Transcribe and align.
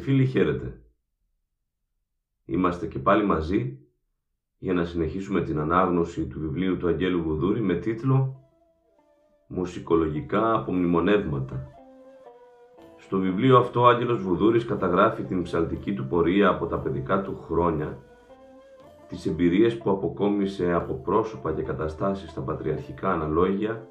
Φίλοι 0.00 0.26
χαίρετε. 0.26 0.80
Είμαστε 2.44 2.86
και 2.86 2.98
πάλι 2.98 3.24
μαζί 3.24 3.78
για 4.58 4.72
να 4.72 4.84
συνεχίσουμε 4.84 5.42
την 5.42 5.58
ανάγνωση 5.58 6.26
του 6.26 6.40
βιβλίου 6.40 6.76
του 6.76 6.88
Αγγέλου 6.88 7.22
Βουδούρη 7.22 7.60
με 7.60 7.74
τίτλο 7.74 8.40
«Μουσικολογικά 9.46 10.54
απομνημονεύματα». 10.54 11.66
Στο 12.96 13.18
βιβλίο 13.18 13.58
αυτό 13.58 13.80
ο 13.80 13.88
Άγγελος 13.88 14.22
Βουδούρης 14.22 14.64
καταγράφει 14.64 15.22
την 15.22 15.42
ψαλτική 15.42 15.94
του 15.94 16.06
πορεία 16.06 16.48
από 16.48 16.66
τα 16.66 16.78
παιδικά 16.78 17.22
του 17.22 17.38
χρόνια, 17.46 17.98
τις 19.08 19.26
εμπειρίες 19.26 19.78
που 19.78 19.90
αποκόμισε 19.90 20.72
από 20.72 20.94
πρόσωπα 20.94 21.52
και 21.52 21.62
καταστάσεις 21.62 22.30
στα 22.30 22.40
πατριαρχικά 22.40 23.12
αναλόγια 23.12 23.88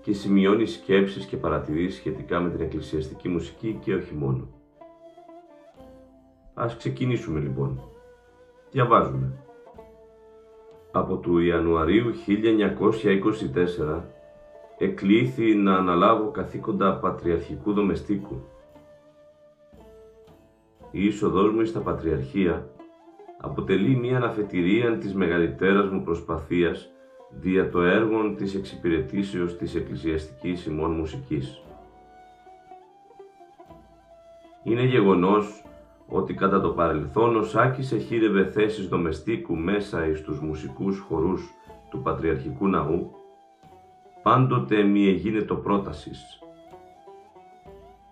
και 0.00 0.12
σημειώνει 0.12 0.66
σκέψεις 0.66 1.24
και 1.24 1.36
παρατηρήσεις 1.36 1.98
σχετικά 1.98 2.40
με 2.40 2.50
την 2.50 2.60
εκκλησιαστική 2.60 3.28
μουσική 3.28 3.78
και 3.84 3.94
όχι 3.94 4.14
μόνο. 4.14 4.57
Ας 6.60 6.76
ξεκινήσουμε 6.76 7.40
λοιπόν. 7.40 7.80
Διαβάζουμε. 8.70 9.32
Από 10.92 11.16
του 11.16 11.38
Ιανουαρίου 11.38 12.12
1924 13.94 14.02
εκλήθη 14.78 15.54
να 15.54 15.76
αναλάβω 15.76 16.30
καθήκοντα 16.30 16.98
πατριαρχικού 16.98 17.72
δομεστίκου. 17.72 18.42
Η 20.90 21.04
είσοδός 21.04 21.52
μου 21.52 21.64
στα 21.64 21.80
Πατριαρχία 21.80 22.68
αποτελεί 23.40 23.96
μία 23.96 24.16
αναφετηρία 24.16 24.98
της 24.98 25.14
μεγαλύτερας 25.14 25.88
μου 25.90 26.02
προσπαθίας 26.02 26.90
δια 27.30 27.70
το 27.70 27.80
έργο 27.82 28.34
της 28.34 28.54
εξυπηρετήσεως 28.54 29.56
της 29.56 29.74
εκκλησιαστικής 29.74 30.66
ημών 30.66 30.90
μουσικής. 30.90 31.62
Είναι 34.62 34.82
γεγονός 34.82 35.62
ότι 36.08 36.34
κατά 36.34 36.60
το 36.60 36.68
παρελθόν 36.68 37.36
ο 37.36 37.42
Σάκης 37.42 37.92
εχείρευε 37.92 38.44
θέσεις 38.44 38.88
δομεστίκου 38.88 39.56
μέσα 39.56 40.06
εις 40.06 40.22
τους 40.22 40.40
μουσικούς 40.40 40.98
χορούς 40.98 41.50
του 41.90 42.02
Πατριαρχικού 42.02 42.68
Ναού, 42.68 43.10
πάντοτε 44.22 44.82
μη 44.82 45.08
έγινε 45.08 45.40
το 45.40 45.54
πρότασης. 45.54 46.42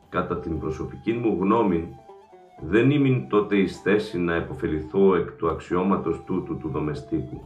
Κατά 0.08 0.38
την 0.38 0.58
προσωπική 0.58 1.12
μου 1.12 1.36
γνώμη, 1.40 1.96
δεν 2.60 2.90
ήμουν 2.90 3.28
τότε 3.28 3.56
εις 3.56 3.80
θέση 3.80 4.18
να 4.18 4.34
επωφεληθώ 4.34 5.14
εκ 5.14 5.30
του 5.32 5.48
αξιώματος 5.48 6.24
τούτου 6.24 6.56
του 6.56 6.68
δομεστίκου. 6.68 7.40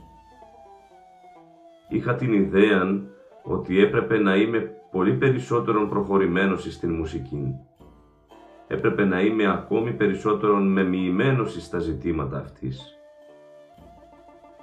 Είχα 1.88 2.14
την 2.14 2.32
ιδέα 2.32 3.00
ότι 3.42 3.80
έπρεπε 3.80 4.18
να 4.18 4.36
είμαι 4.36 4.58
πολύ 4.90 5.14
περισσότερο 5.14 5.86
προχωρημένος 5.88 6.72
στην 6.72 6.94
μουσική 6.94 7.54
έπρεπε 8.72 9.04
να 9.04 9.20
είμαι 9.20 9.50
ακόμη 9.50 9.92
περισσότερο 9.92 10.56
μεμοιημένος 10.56 11.62
στα 11.62 11.78
ζητήματα 11.78 12.38
αυτής. 12.38 12.98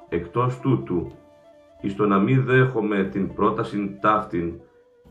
Εκτός 0.10 0.60
τούτου, 0.60 1.12
εις 1.82 1.96
το 1.96 2.06
να 2.08 2.20
μην 2.20 2.44
δέχομαι 2.44 3.04
την 3.04 3.34
πρόταση 3.34 3.98
ταύτην, 4.02 4.60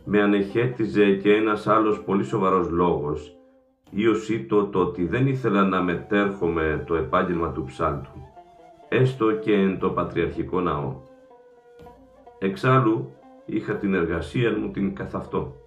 με 0.05 0.23
ανεχέτιζε 0.23 1.12
και 1.12 1.35
ένας 1.35 1.67
άλλος 1.67 2.03
πολύ 2.03 2.25
σοβαρός 2.25 2.71
λόγος, 2.71 3.37
ή 3.91 4.06
ως 4.06 4.29
το, 4.49 4.67
το 4.67 4.79
ότι 4.79 5.06
δεν 5.06 5.27
ήθελα 5.27 5.65
να 5.65 5.83
μετέρχομαι 5.83 6.85
το 6.87 6.95
επάγγελμα 6.95 7.53
του 7.53 7.65
ψάλτου, 7.65 8.21
έστω 8.89 9.33
και 9.33 9.53
εν 9.53 9.79
το 9.79 9.91
πατριαρχικό 9.91 10.61
ναό. 10.61 10.97
Εξάλλου, 12.39 13.12
είχα 13.47 13.77
την 13.77 13.95
εργασία 13.95 14.59
μου 14.59 14.71
την 14.71 14.95
καθ' 14.95 15.15
αυτό 15.15 15.65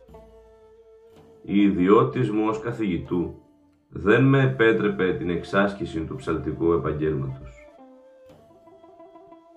η 1.42 1.62
ιδιώτης 1.62 2.32
μου 2.32 2.46
ως 2.48 2.60
καθηγητού 2.60 3.36
δεν 3.90 4.24
με 4.24 4.44
επέτρεπε 4.44 5.14
την 5.14 5.30
εξάσκηση 5.30 6.00
του 6.00 6.16
ψαλτικού 6.16 6.72
επαγγέλματος. 6.72 7.68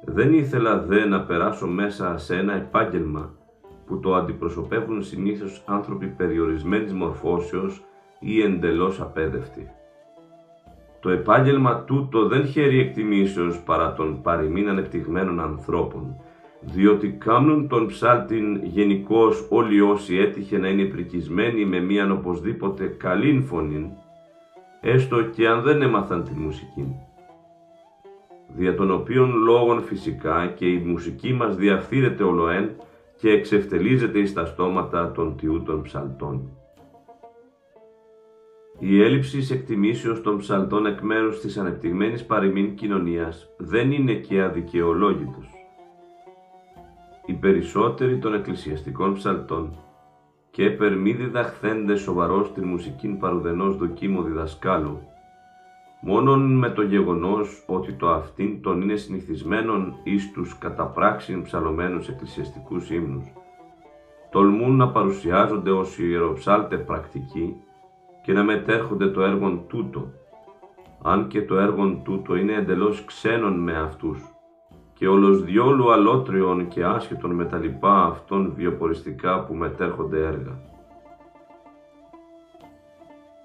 Δεν 0.04 0.32
ήθελα 0.32 0.78
δε 0.78 1.04
να 1.04 1.20
περάσω 1.20 1.66
μέσα 1.66 2.19
σε 2.19 2.37
ένα 2.37 2.53
επάγγελμα 2.53 3.34
που 3.87 4.00
το 4.00 4.15
αντιπροσωπεύουν 4.15 5.03
συνήθως 5.03 5.62
άνθρωποι 5.66 6.06
περιορισμένης 6.06 6.93
μορφώσεως 6.93 7.84
ή 8.20 8.43
εντελώς 8.43 9.00
απέδευτοι. 9.00 9.70
Το 11.00 11.10
επάγγελμα 11.10 11.84
τούτο 11.84 12.26
δεν 12.28 12.47
χαίρει 12.47 12.81
εκτιμήσεως 12.81 13.62
παρά 13.62 13.93
των 13.93 14.22
παροιμήν 14.22 14.69
ανεπτυγμένων 14.69 15.41
ανθρώπων, 15.41 16.16
διότι 16.65 17.09
κάμνουν 17.09 17.69
τον 17.69 17.87
ψάλτην 17.87 18.65
γενικώς 18.65 19.47
όλοι 19.50 19.81
όσοι 19.81 20.17
έτυχε 20.17 20.59
να 20.59 20.69
είναι 20.69 20.84
πρικισμένοι 20.84 21.65
με 21.65 21.81
μίαν 21.81 22.12
οπωσδήποτε 22.12 22.87
καλήν 22.87 23.43
φωνήν, 23.43 23.87
έστω 24.81 25.23
και 25.23 25.49
αν 25.49 25.62
δεν 25.62 25.83
έμαθαν 25.83 26.25
τη 26.25 26.33
μουσική. 26.33 26.97
Δια 28.56 28.75
των 28.75 28.91
οποίων 28.91 29.37
λόγων 29.37 29.83
φυσικά 29.83 30.47
και 30.47 30.67
η 30.67 30.78
μουσική 30.78 31.33
μας 31.33 31.56
διαφθείρεται 31.56 32.23
ολοέν 32.23 32.71
και 33.17 33.31
εξευτελίζεται 33.31 34.19
εις 34.19 34.33
τα 34.33 34.44
στόματα 34.44 35.12
των 35.12 35.37
τιούτων 35.37 35.83
ψαλτών. 35.83 36.56
Η 38.79 39.03
έλλειψη 39.03 39.55
εκτιμήσεως 39.55 40.23
των 40.23 40.39
ψαλτών 40.39 40.87
εκ 40.87 41.00
μέρους 41.00 41.41
της 41.41 41.56
ανεπτυγμένης 41.56 42.25
παροιμήν 42.25 42.75
κοινωνίας 42.75 43.49
δεν 43.56 43.93
είναι 43.93 44.15
και 44.15 44.43
αδικαιολόγητος 44.43 45.62
οι 47.27 47.33
περισσότεροι 47.33 48.19
των 48.19 48.34
εκκλησιαστικών 48.34 49.15
ψαλτών. 49.15 49.77
Και 50.50 50.65
έπερ 50.65 50.97
μη 50.97 51.12
διδαχθέντε 51.12 51.97
σοβαρός 51.97 52.53
την 52.53 52.65
μουσική 52.65 53.09
παρουδενός 53.09 53.77
δοκίμου 53.77 54.22
διδασκάλου, 54.22 55.00
μόνον 56.00 56.59
με 56.59 56.71
το 56.71 56.82
γεγονός 56.82 57.65
ότι 57.66 57.93
το 57.93 58.11
αυτήν 58.11 58.62
τον 58.62 58.81
είναι 58.81 58.97
συνηθισμένον 58.97 59.94
εις 60.03 60.32
τους 60.32 60.59
καταπράξιν 60.59 61.43
ψαλωμένους 61.43 62.09
εκκλησιαστικούς 62.09 62.91
ύμνους, 62.91 63.32
τολμούν 64.31 64.76
να 64.76 64.88
παρουσιάζονται 64.88 65.70
ως 65.70 65.99
ιεροψάλτε 65.99 66.76
πρακτικοί 66.76 67.56
και 68.23 68.32
να 68.32 68.43
μετέρχονται 68.43 69.08
το 69.08 69.23
έργον 69.23 69.64
τούτο, 69.69 70.12
αν 71.02 71.29
και 71.29 71.43
το 71.43 71.58
έργον 71.58 72.02
τούτο 72.02 72.37
είναι 72.37 72.52
εντελώς 72.52 73.05
ξένον 73.05 73.58
με 73.58 73.79
αυτούς, 73.79 74.31
και 74.94 75.09
όλος 75.09 75.44
διόλου 75.44 75.93
αλότριων 75.93 76.69
και 76.69 76.85
άσχετων 76.85 77.31
με 77.31 77.44
τα 77.44 77.59
λοιπά 77.59 78.05
αυτών 78.05 78.53
βιοποριστικά 78.56 79.44
που 79.44 79.55
μετέρχονται 79.55 80.19
έργα. 80.19 80.61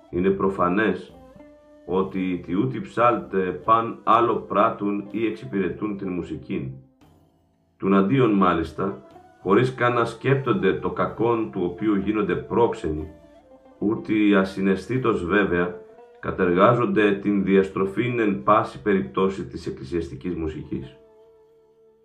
Είναι 0.10 0.30
προφανές 0.30 1.14
ότι 1.86 2.20
οι 2.20 2.38
τιούτοι 2.38 2.82
ψάλτε 2.82 3.40
παν 3.40 4.00
άλλο 4.04 4.36
πράττουν 4.36 5.08
ή 5.12 5.26
εξυπηρετούν 5.26 5.98
την 5.98 6.10
μουσική. 6.10 6.74
Του 7.78 7.96
αντίον 7.96 8.32
μάλιστα, 8.32 9.02
χωρίς 9.42 9.76
καν 9.76 9.94
να 9.94 10.06
σκέπτονται 10.06 10.74
το 10.74 10.90
κακόν 10.90 11.52
του 11.52 11.62
οποίου 11.64 11.96
γίνονται 11.96 12.36
πρόξενοι, 12.36 13.08
ούτε 13.80 14.14
ασυναισθήτως 14.38 15.26
βέβαια, 15.26 15.76
κατεργάζονται 16.20 17.12
την 17.12 17.44
διαστροφή 17.44 18.16
εν 18.18 18.44
πάση 18.44 18.82
περιπτώσει 18.82 19.46
της 19.46 19.68
εκκλησιαστικής 19.68 20.36
μουσικής. 20.36 20.96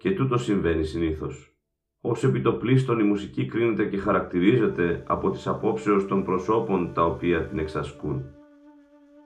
Και 0.03 0.11
τούτο 0.11 0.39
συμβαίνει 0.39 0.85
συνήθως. 0.85 1.57
ως 2.01 2.25
επιτοπλίστων 2.25 2.99
η 2.99 3.03
μουσική 3.03 3.47
κρίνεται 3.47 3.85
και 3.85 3.97
χαρακτηρίζεται 3.97 5.05
από 5.07 5.31
τις 5.31 5.47
απόψεως 5.47 6.07
των 6.07 6.25
προσώπων 6.25 6.93
τα 6.93 7.05
οποία 7.05 7.47
την 7.47 7.59
εξασκούν. 7.59 8.25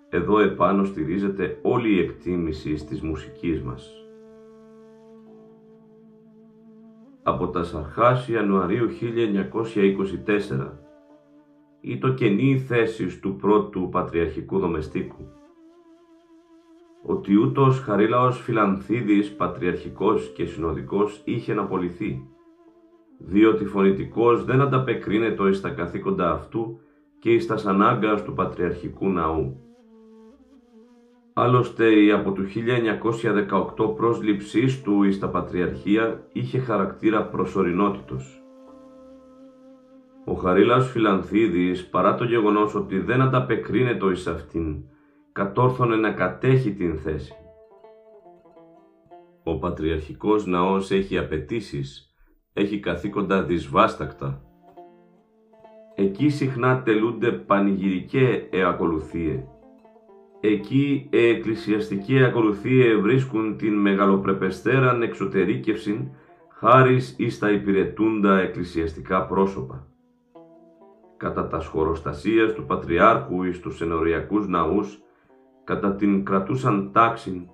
Εδώ 0.08 0.38
επάνω 0.38 0.84
στηρίζεται 0.84 1.58
όλη 1.62 1.94
η 1.94 2.00
εκτίμηση 2.00 2.72
της 2.72 3.00
μουσικής 3.00 3.62
μας. 3.62 3.90
Από 7.22 7.48
τα 7.48 7.64
Σαρχάς 7.64 8.28
Ιανουαρίου 8.28 8.88
1924 8.88 10.72
ή 11.80 11.98
το 11.98 12.14
κενή 12.14 12.58
θέσης 12.58 13.20
του 13.20 13.36
πρώτου 13.36 13.88
πατριαρχικού 13.88 14.58
δομεστίκου. 14.58 15.35
Ότι 17.08 17.36
ούτως 17.36 17.78
Χαρίλαος 17.80 18.40
Φιλανθίδης, 18.40 19.36
πατριαρχικός 19.36 20.32
και 20.34 20.44
συνοδικός, 20.44 21.22
είχε 21.24 21.54
να 21.54 21.62
απολυθεί, 21.62 22.28
διότι 23.18 23.64
φωνητικός 23.64 24.44
δεν 24.44 24.60
ανταπεκρίνεται 24.60 25.48
εις 25.48 25.60
τα 25.60 25.68
καθήκοντα 25.68 26.32
αυτού 26.32 26.80
και 27.18 27.32
εις 27.32 27.46
τας 27.46 27.66
ανάγκας 27.66 28.24
του 28.24 28.32
πατριαρχικού 28.32 29.08
ναού. 29.08 29.60
Άλλωστε 31.32 31.90
η 31.90 32.12
από 32.12 32.32
του 32.32 32.44
1918 32.44 33.94
πρόσληψής 33.96 34.82
του 34.82 35.02
εις 35.02 35.18
τα 35.18 35.28
Πατριαρχία 35.28 36.26
είχε 36.32 36.58
χαρακτήρα 36.58 37.26
προσωρινότητος. 37.26 38.42
Ο 40.24 40.32
Χαρίλαος 40.32 40.90
Φιλανθίδης, 40.90 41.88
παρά 41.88 42.14
το 42.14 42.24
γεγονός 42.24 42.74
ότι 42.74 42.98
δεν 42.98 43.20
ανταπεκρίνεται 43.20 44.10
εις 44.10 44.26
αυτήν, 44.26 44.76
κατόρθωνε 45.36 45.96
να 45.96 46.12
κατέχει 46.12 46.72
την 46.72 46.98
θέση. 46.98 47.34
Ο 49.44 49.58
Πατριαρχικός 49.58 50.46
Ναός 50.46 50.90
έχει 50.90 51.18
απαιτήσεις, 51.18 52.14
έχει 52.52 52.80
καθήκοντα 52.80 53.42
δυσβάστακτα. 53.42 54.42
Εκεί 55.94 56.28
συχνά 56.28 56.82
τελούνται 56.82 57.32
πανηγυρικέ 57.32 58.48
εακολουθίε 58.50 59.44
Εκεί 60.40 61.08
οι 61.12 61.26
εκκλησιαστικοί 61.26 62.24
ακολουθίες 62.24 63.00
βρίσκουν 63.00 63.56
την 63.56 63.74
μεγαλοπρεπεστέραν 63.74 65.02
εξωτερήκευση 65.02 66.10
χάρη 66.48 67.00
εις 67.16 67.38
τα 67.38 67.50
υπηρετούντα 67.50 68.38
εκκλησιαστικά 68.38 69.26
πρόσωπα. 69.26 69.86
Κατά 71.16 71.46
τας 71.46 71.64
σχοροστασίας 71.64 72.52
του 72.52 72.66
Πατριάρχου 72.66 73.42
εις 73.42 73.60
τους 73.60 73.80
ενοριακούς 73.80 74.48
ναούς, 74.48 75.00
κατά 75.66 75.94
την 75.94 76.24
κρατούσαν 76.24 76.90
τάξη, 76.92 77.50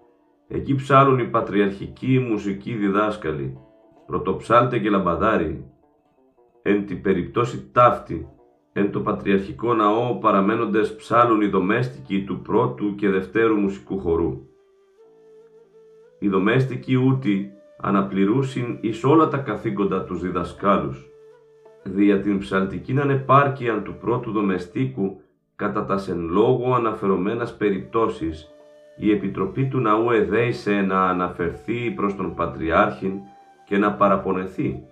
εκεί 0.49 0.75
ψάλουν 0.75 1.19
οι 1.19 1.29
πατριαρχικοί 1.29 2.19
μουσικοί 2.19 2.75
διδάσκαλοι, 2.75 3.59
πρωτοψάλτε 4.07 4.79
και 4.79 4.91
λαμπαδάρι, 4.91 5.71
εν 6.63 6.87
την 6.87 7.03
περιπτώσει 7.03 7.71
ταύτη, 7.73 8.33
Εν 8.75 8.91
το 8.91 9.01
πατριαρχικό 9.01 9.75
ναό 9.75 10.15
παραμένοντες 10.15 10.97
ψάλουν 10.97 11.41
οι 11.41 11.47
δομέστικοι 11.47 12.25
του 12.25 12.41
πρώτου 12.41 12.95
και 12.95 13.09
δευτέρου 13.09 13.57
μουσικού 13.57 13.99
χορού. 13.99 14.47
Οι 16.19 16.29
δομέστικοι 16.29 16.97
ούτι 16.97 17.51
αναπληρούσιν 17.81 18.79
εις 18.81 19.05
όλα 19.05 19.29
τα 19.29 19.39
καθήκοντα 19.39 20.05
τους 20.05 20.21
διδασκάλους, 20.21 21.11
δια 21.83 22.21
την 22.21 22.39
ψαλτικήν 22.39 23.01
ανεπάρκεια 23.01 23.83
του 23.83 23.95
πρώτου 24.01 24.33
δομεστίκου 24.33 25.21
κατά 25.63 25.85
τα 25.85 26.05
εν 26.09 26.29
λόγω 26.31 26.75
αναφερομένας 26.75 27.57
περιπτώσεις, 27.57 28.55
η 28.97 29.11
Επιτροπή 29.11 29.69
του 29.69 29.81
Ναού 29.81 30.11
εδέησε 30.11 30.81
να 30.81 31.09
αναφερθεί 31.09 31.91
προς 31.91 32.17
τον 32.17 32.35
Πατριάρχην 32.35 33.21
και 33.65 33.79
να 33.79 33.93
παραπονεθεί 33.93 34.87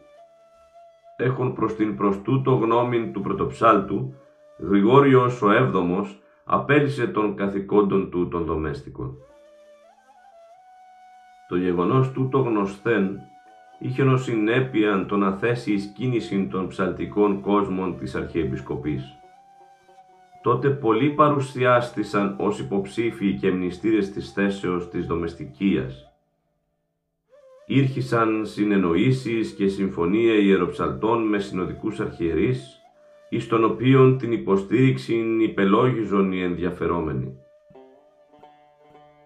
έχουν 1.23 1.53
προς 1.53 1.75
την 1.75 1.97
προς 1.97 2.23
τούτο 2.23 2.55
γνώμην 2.55 3.13
του 3.13 3.21
πρωτοψάλτου, 3.21 4.15
Γρηγόριος 4.59 5.43
ο 5.43 5.51
Έβδομος 5.51 6.23
απέλησε 6.45 7.07
των 7.07 7.37
καθηκόντων 7.37 8.11
του 8.11 8.29
των 8.29 8.45
δομέστικων. 8.45 9.17
Το 11.49 11.57
γεγονός 11.57 12.13
τούτο 12.13 12.39
γνωστέν 12.39 13.21
είχε 13.79 14.03
ως 14.03 14.23
συνέπεια 14.23 15.07
το 15.07 15.17
να 15.17 15.33
θέσει 15.33 15.73
εις 15.73 15.93
κίνηση 15.97 16.49
των 16.51 16.69
ψαλτικών 16.69 17.41
κόσμων 17.41 17.99
της 17.99 18.15
Αρχιεπισκοπής. 18.15 19.20
Τότε 20.43 20.71
πολλοί 20.71 21.11
παρουσιάστησαν 21.11 22.37
ως 22.39 22.59
υποψήφιοι 22.59 23.35
και 23.35 23.51
μνηστήρες 23.51 24.11
της 24.11 24.33
θέσεως 24.33 24.89
της 24.89 25.07
δομεστικίας, 25.07 26.11
ήρχισαν 27.67 28.47
συνεννοήσεις 28.47 29.53
και 29.53 29.69
συμφωνία 29.69 30.35
ιεροψαλτών 30.35 31.29
με 31.29 31.39
συνοδικούς 31.39 32.01
αρχιερείς, 32.01 32.81
εις 33.29 33.49
των 33.49 33.65
οποίων 33.65 34.19
την 34.19 34.33
υποστήριξη 34.33 35.15
υπελόγιζον 35.41 36.33
οι 36.33 36.43
ενδιαφερόμενοι. 36.43 37.37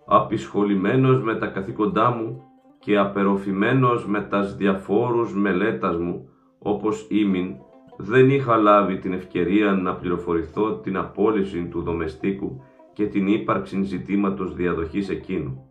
Απισχολημένος 0.06 1.22
με 1.22 1.34
τα 1.34 1.46
καθήκοντά 1.46 2.10
μου 2.10 2.42
και 2.78 2.98
απεροφημένος 2.98 4.06
με 4.06 4.20
τας 4.20 4.56
διαφόρους 4.56 5.34
μελέτας 5.34 5.96
μου, 5.96 6.28
όπως 6.58 7.06
ήμην, 7.10 7.56
δεν 7.96 8.30
είχα 8.30 8.56
λάβει 8.56 8.98
την 8.98 9.12
ευκαιρία 9.12 9.72
να 9.72 9.94
πληροφορηθώ 9.94 10.74
την 10.74 10.96
απόλυση 10.96 11.66
του 11.66 11.82
δομεστίκου 11.82 12.62
και 12.92 13.06
την 13.06 13.26
ύπαρξη 13.26 13.82
ζητήματος 13.82 14.54
διαδοχής 14.54 15.08
εκείνου. 15.08 15.68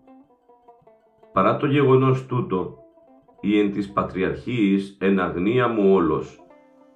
Παρά 1.34 1.58
το 1.58 1.66
γεγονός 1.66 2.25
τούτο, 2.25 2.78
η 3.42 3.60
εν 3.60 3.72
της 3.72 3.92
Πατριαρχίης 3.92 4.98
εν 5.00 5.20
αγνία 5.20 5.68
μου 5.68 5.94
όλος, 5.94 6.46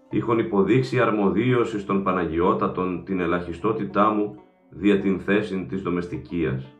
είχον 0.10 0.40
υποδείξει 0.40 1.00
αρμοδίωσης 1.00 1.82
στον 1.82 2.04
Παναγιώτατον 2.04 3.04
την 3.06 3.20
ελαχιστότητά 3.20 4.10
μου 4.10 4.36
δια 4.70 5.00
την 5.00 5.20
θέση 5.20 5.66
της 5.70 5.82
δομεστικίας. 5.82 6.72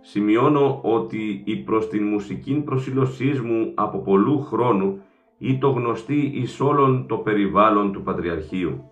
Σημειώνω 0.00 0.80
ότι 0.82 1.42
η 1.44 1.56
προς 1.56 1.88
την 1.88 2.06
μουσικήν 2.06 2.64
προσήλωσή 2.64 3.40
μου 3.44 3.72
από 3.74 3.98
πολλού 3.98 4.40
χρόνου 4.40 5.00
ή 5.44 5.58
το 5.58 5.68
γνωστή 5.68 6.30
εις 6.34 6.60
όλον 6.60 7.06
το 7.06 7.16
περιβάλλον 7.16 7.92
του 7.92 8.02
Πατριαρχείου. 8.02 8.90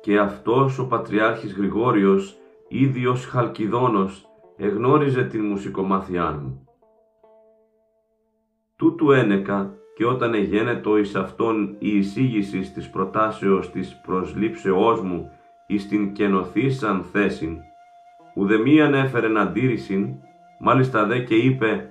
Και 0.00 0.18
αυτός 0.18 0.78
ο 0.78 0.86
Πατριάρχης 0.86 1.54
Γρηγόριος, 1.54 2.38
ίδιος 2.68 3.26
Χαλκιδόνος, 3.26 4.28
εγνώριζε 4.56 5.24
την 5.24 5.44
μουσικομάθειά 5.44 6.40
μου. 6.42 6.68
Τούτου 8.76 9.12
ένεκα 9.12 9.74
και 9.94 10.06
όταν 10.06 10.34
εγένετο 10.34 10.98
εις 10.98 11.14
αυτόν 11.14 11.76
η 11.78 11.96
εισήγηση 11.96 12.72
της 12.72 12.90
προτάσεως 12.90 13.70
της 13.70 14.00
προσλήψεώς 14.06 15.00
μου 15.00 15.30
εις 15.66 15.88
την 15.88 16.12
κενοθήσαν 16.12 17.04
θέσιν, 17.12 17.56
ουδεμίαν 18.34 18.94
έφερεν 18.94 19.38
αντίρρησιν, 19.38 20.14
μάλιστα 20.58 21.06
δε 21.06 21.18
και 21.18 21.34
είπε 21.34 21.90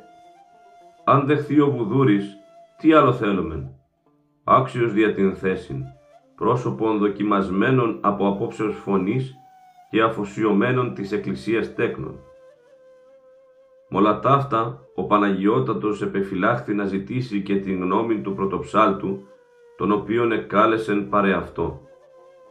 «Αν 1.04 1.26
δεχθεί 1.26 1.60
ο 1.60 1.70
Βουδούρης, 1.70 2.38
τι 2.82 2.94
άλλο 2.94 3.14
θέλουμε, 3.14 3.72
άξιος 4.44 4.94
δια 4.94 5.14
την 5.14 5.36
θέσιν, 5.36 5.84
πρόσωπον 6.36 6.98
δοκιμασμένων 6.98 8.00
από 8.02 8.28
απόψεως 8.28 8.76
φωνής 8.76 9.36
και 9.90 10.02
αφοσιωμένων 10.02 10.94
της 10.94 11.12
Εκκλησίας 11.12 11.76
τέκνων. 11.76 12.20
Μ' 13.90 13.96
όλα 13.96 14.20
ταύτα, 14.20 14.82
ο 14.96 15.04
Παναγιώτατος 15.04 16.02
επεφυλάχθη 16.02 16.74
να 16.74 16.86
ζητήσει 16.86 17.42
και 17.42 17.56
την 17.56 17.82
γνώμη 17.82 18.22
του 18.22 18.34
πρωτοψάλτου, 18.34 19.28
τον 19.78 19.92
οποίον 19.92 20.32
εκάλεσεν 20.32 21.10
παρέ 21.10 21.34
αυτό. 21.34 21.82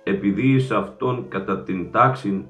Επειδή 0.02 0.48
εις 0.48 0.70
αυτόν 0.70 1.28
κατά 1.28 1.62
την 1.62 1.90
τάξη 1.90 2.46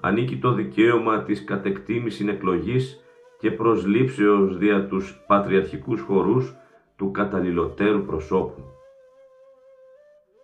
ανήκει 0.00 0.38
το 0.38 0.52
δικαίωμα 0.52 1.22
της 1.22 1.44
κατεκτήμησης 1.44 2.28
εκλογής 2.28 3.04
και 3.38 3.50
προσλήψεως 3.50 4.58
δια 4.58 4.86
τους 4.86 5.24
πατριαρχικούς 5.26 6.00
χορούς 6.00 6.54
του 6.96 7.10
καταλληλωτέρου 7.10 8.04
προσώπου. 8.04 8.62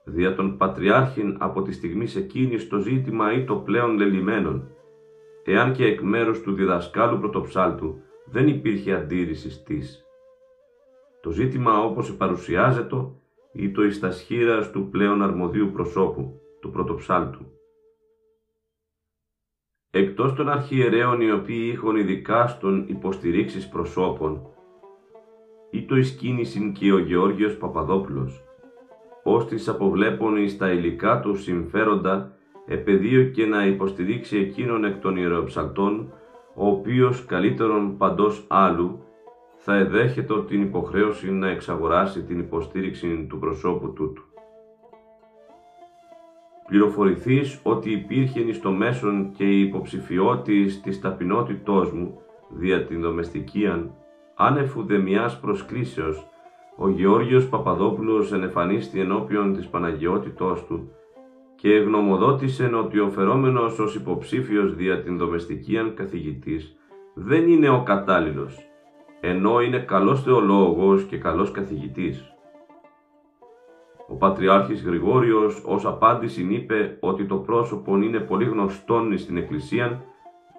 Δια 0.04 0.34
τον 0.34 0.56
Πατριάρχην 0.56 1.36
από 1.40 1.62
τη 1.62 1.72
στιγμή 1.72 2.06
εκείνη 2.16 2.66
το 2.66 2.78
ζήτημα 2.78 3.32
ή 3.32 3.44
το 3.44 3.56
πλέον 3.56 3.96
λελιμένον, 3.96 4.68
εάν 5.44 5.72
και 5.72 5.84
εκ 5.84 6.00
μέρους 6.00 6.40
του 6.40 6.52
διδασκάλου 6.52 7.18
πρωτοψάλτου 7.18 8.00
δεν 8.24 8.48
υπήρχε 8.48 8.94
αντίρρηση 8.94 9.50
στις. 9.50 10.04
Το 11.22 11.30
ζήτημα 11.30 11.84
όπως 11.84 12.14
παρουσιάζεται 12.16 12.96
ή 13.52 13.70
το 13.70 13.84
εις 13.84 14.00
του 14.72 14.88
πλέον 14.90 15.22
αρμοδίου 15.22 15.70
προσώπου, 15.72 16.40
του 16.60 16.70
πρωτοψάλτου. 16.70 17.46
Εκτός 19.90 20.34
των 20.34 20.48
αρχιερέων 20.48 21.20
οι 21.20 21.30
οποίοι 21.30 21.70
είχαν 21.72 21.96
ειδικά 21.96 22.46
στον 22.46 22.84
υποστηρίξεις 22.88 23.68
προσώπων, 23.68 24.46
ή 25.74 25.84
το 25.84 25.96
εις 25.96 26.18
και 26.72 26.92
ο 26.92 26.98
Γεώργιος 26.98 27.56
Παπαδόπουλος, 27.56 28.42
ώστις 29.22 29.68
αποβλέπουν 29.68 30.36
εις 30.36 30.56
τα 30.56 30.70
υλικά 30.70 31.20
του 31.20 31.36
συμφέροντα 31.36 32.32
και 33.32 33.46
να 33.46 33.66
υποστηρίξει 33.66 34.38
εκείνον 34.38 34.84
εκ 34.84 35.00
των 35.00 35.16
ιεροψαλτών, 35.16 36.12
ο 36.54 36.66
οποίος 36.66 37.24
καλύτερον 37.24 37.96
παντός 37.96 38.44
άλλου 38.48 39.04
θα 39.56 39.76
εδέχεται 39.76 40.42
την 40.42 40.62
υποχρέωση 40.62 41.30
να 41.30 41.48
εξαγοράσει 41.48 42.22
την 42.22 42.38
υποστήριξη 42.38 43.26
του 43.28 43.38
προσώπου 43.38 43.92
τούτου. 43.92 44.22
Πληροφορηθείς 46.68 47.60
ότι 47.62 47.92
υπήρχε 47.92 48.40
εις 48.40 48.60
το 48.60 48.70
μέσον 48.70 49.32
και 49.36 49.44
η 49.44 49.60
υποψηφιότης 49.60 50.80
της 50.80 51.00
ταπεινότητός 51.00 51.92
μου 51.92 52.20
δια 52.48 52.84
την 52.84 53.00
δομεστικίαν, 53.00 53.94
άνευ 54.42 54.76
ουδεμιάς 54.76 55.40
προσκλήσεως, 55.40 56.26
ο 56.76 56.88
Γεώργιος 56.88 57.48
Παπαδόπουλος 57.48 58.32
ενεφανίστη 58.32 59.00
ενώπιον 59.00 59.54
της 59.54 59.66
Παναγιότητός 59.66 60.64
του 60.66 60.90
και 61.56 61.68
γνωμοδότησε 61.68 62.70
ότι 62.74 62.98
ο 62.98 63.08
φερόμενος 63.10 63.78
ως 63.78 63.94
υποψήφιος 63.94 64.74
δια 64.74 65.02
την 65.02 65.18
δομεστικίαν 65.18 65.94
καθηγητής 65.94 66.76
δεν 67.14 67.48
είναι 67.48 67.68
ο 67.68 67.82
κατάλληλος, 67.82 68.58
ενώ 69.20 69.60
είναι 69.60 69.78
καλός 69.78 70.22
θεολόγος 70.22 71.02
και 71.02 71.18
καλός 71.18 71.50
καθηγητής. 71.50 72.32
Ο 74.08 74.14
Πατριάρχης 74.14 74.82
Γρηγόριος 74.82 75.62
ως 75.66 75.86
απάντηση 75.86 76.46
είπε 76.50 76.96
ότι 77.00 77.24
το 77.24 77.36
πρόσωπο 77.36 77.96
είναι 77.96 78.18
πολύ 78.18 78.44
γνωστόν 78.44 79.18
στην 79.18 79.36
Εκκλησία 79.36 80.04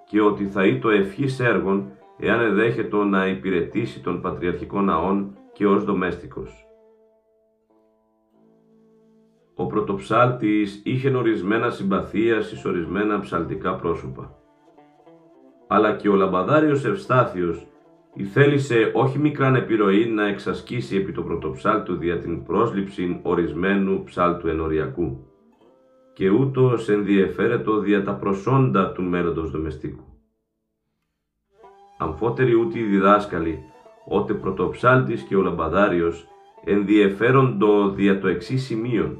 και 0.06 0.20
ότι 0.20 0.46
θα 0.46 0.66
είτο 0.66 0.90
ευχής 0.90 1.40
έργων 1.40 1.92
εάν 2.18 2.40
εδέχεται 2.40 2.96
να 2.96 3.26
υπηρετήσει 3.26 4.00
τον 4.00 4.20
Πατριαρχικό 4.20 4.80
Ναόν 4.80 5.36
και 5.52 5.66
ως 5.66 5.84
δομέστικος. 5.84 6.66
Ο 9.54 9.66
πρωτοψάλτης 9.66 10.80
είχε 10.84 11.16
ορισμένα 11.16 11.70
συμπαθία 11.70 12.42
στις 12.42 12.64
ορισμένα 12.64 13.20
ψαλτικά 13.20 13.76
πρόσωπα. 13.76 14.34
Αλλά 15.66 15.96
και 15.96 16.08
ο 16.08 16.14
λαμπαδάριος 16.14 16.84
Ευστάθιος 16.84 17.66
θέλησε 18.32 18.90
όχι 18.94 19.18
μικράν 19.18 19.54
επιρροή 19.54 20.06
να 20.06 20.26
εξασκήσει 20.26 20.96
επί 20.96 21.12
το 21.12 21.22
πρωτοψάλτου 21.22 21.96
δια 21.96 22.18
την 22.18 22.44
πρόσληψη 22.44 23.20
ορισμένου 23.22 24.02
ψάλτου 24.04 24.48
ενοριακού 24.48 25.26
και 26.12 26.28
ούτως 26.28 26.88
ενδιεφέρετο 26.88 27.78
δια 27.78 28.04
τα 28.04 28.14
προσόντα 28.14 28.92
του 28.92 29.02
μέλλοντος 29.02 29.50
δομεστικού. 29.50 30.13
Αμφότεροι 31.96 32.54
ούτε 32.54 32.78
οι 32.78 32.82
διδάσκαλοι, 32.82 33.64
ότε 34.04 34.34
πρωτοψάλτης 34.34 35.22
και 35.22 35.36
ο 35.36 35.42
λαμπαδάριος 35.42 36.28
ενδιεφέροντο 36.64 37.88
δια 37.88 38.20
το 38.20 38.28
εξής 38.28 38.64
σημείο. 38.64 39.18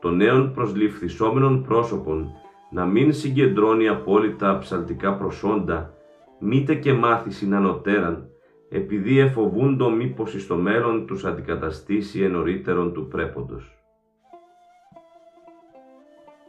Των 0.00 0.16
νέων 0.16 0.52
προσληφθισόμενων 0.52 1.62
πρόσωπων 1.62 2.32
να 2.70 2.84
μην 2.84 3.12
συγκεντρώνει 3.12 3.88
απόλυτα 3.88 4.58
ψαλτικά 4.58 5.16
προσόντα 5.16 5.94
μήτε 6.38 6.74
και 6.74 6.92
μάθηση 6.92 7.48
ανωτέραν, 7.52 8.28
επειδή 8.68 9.18
εφοβούντο 9.18 9.90
μήπως 9.90 10.34
εις 10.34 10.46
το 10.46 10.56
μέλλον 10.56 11.06
τους 11.06 11.24
αντικαταστήσει 11.24 12.22
ενωρίτερον 12.22 12.92
του 12.92 13.08
πρέποντος. 13.08 13.83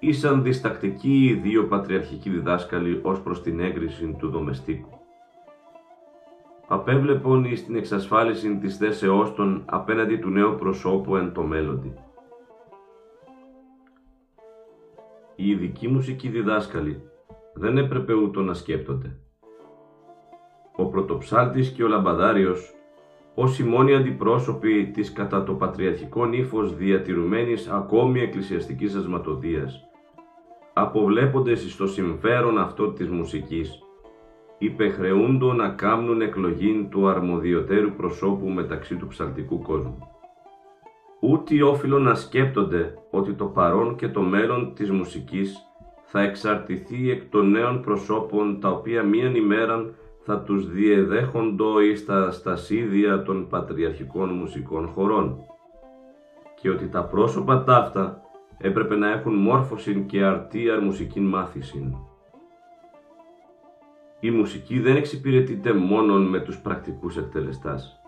Ήσαν 0.07 0.43
διστακτικοί 0.43 1.25
οι 1.25 1.33
δύο 1.33 1.67
πατριαρχικοί 1.67 2.29
διδάσκαλοι 2.29 2.99
ως 3.03 3.21
προς 3.21 3.41
την 3.41 3.59
έγκριση 3.59 4.15
του 4.17 4.29
δομεστίκου. 4.29 4.89
Απέβλεπον 6.67 7.43
εις 7.43 7.65
την 7.65 7.75
εξασφάλιση 7.75 8.57
της 8.57 8.77
θέσεώς 8.77 9.33
των 9.33 9.63
απέναντι 9.65 10.17
του 10.17 10.29
νέου 10.29 10.55
προσώπου 10.55 11.15
εν 11.15 11.33
το 11.33 11.43
μέλλοντι. 11.43 11.93
Οι 15.35 15.49
ειδικοί 15.49 15.87
μουσικοί 15.87 16.29
διδάσκαλοι 16.29 17.01
δεν 17.53 17.77
έπρεπε 17.77 18.13
ούτω 18.13 18.41
να 18.41 18.53
σκέπτονται 18.53 19.17
ο 20.75 20.85
πρωτοψάλτης 20.85 21.69
και 21.69 21.83
ο 21.83 21.87
λαμπαδάριος, 21.87 22.75
ως 23.35 23.59
οι 23.59 23.63
μόνοι 23.63 23.95
αντιπρόσωποι 23.95 24.85
της 24.93 25.13
κατά 25.13 25.43
το 25.43 25.53
πατριαρχικό 25.53 26.33
ύφος 26.33 26.75
διατηρουμένης 26.75 27.67
ακόμη 27.67 28.19
εκκλησιαστικής 28.19 28.95
ασματοδίας, 28.95 29.84
αποβλέποντες 30.77 31.71
στο 31.71 31.87
συμφέρον 31.87 32.59
αυτό 32.59 32.91
της 32.91 33.09
μουσικής, 33.09 33.79
υπεχρεούντο 34.57 35.53
να 35.53 35.69
κάμνουν 35.69 36.21
εκλογήν 36.21 36.89
του 36.89 37.07
αρμοδιωτέρου 37.07 37.91
προσώπου 37.91 38.47
μεταξύ 38.47 38.95
του 38.95 39.07
ψαλτικού 39.07 39.61
κόσμου. 39.61 40.07
Ούτε 41.19 41.63
όφιλο 41.63 41.99
να 41.99 42.15
σκέπτονται 42.15 42.93
ότι 43.09 43.33
το 43.33 43.45
παρόν 43.45 43.95
και 43.95 44.07
το 44.07 44.21
μέλλον 44.21 44.73
της 44.73 44.91
μουσικής 44.91 45.57
θα 46.03 46.21
εξαρτηθεί 46.21 47.11
εκ 47.11 47.23
των 47.29 47.51
νέων 47.51 47.81
προσώπων 47.81 48.59
τα 48.59 48.69
οποία 48.69 49.03
μίαν 49.03 49.35
ημέραν 49.35 49.95
θα 50.23 50.39
τους 50.39 50.71
διεδέχοντο 50.71 51.81
εις 51.81 52.05
τα 52.05 52.31
στασίδια 52.31 53.23
των 53.23 53.47
πατριαρχικών 53.47 54.29
μουσικών 54.29 54.87
χωρών 54.87 55.37
και 56.61 56.69
ότι 56.69 56.89
τα 56.89 57.03
πρόσωπα 57.03 57.63
ταύτα 57.63 58.21
έπρεπε 58.57 58.95
να 58.95 59.09
έχουν 59.11 59.33
μόρφωση 59.33 60.03
και 60.07 60.23
αρτία 60.23 60.81
μουσική 60.81 61.19
μάθηση. 61.19 61.97
Η 64.19 64.31
μουσική 64.31 64.79
δεν 64.79 64.95
εξυπηρετείται 64.95 65.73
μόνον 65.73 66.29
με 66.29 66.39
τους 66.39 66.57
πρακτικούς 66.57 67.17
εκτελεστάς. 67.17 67.99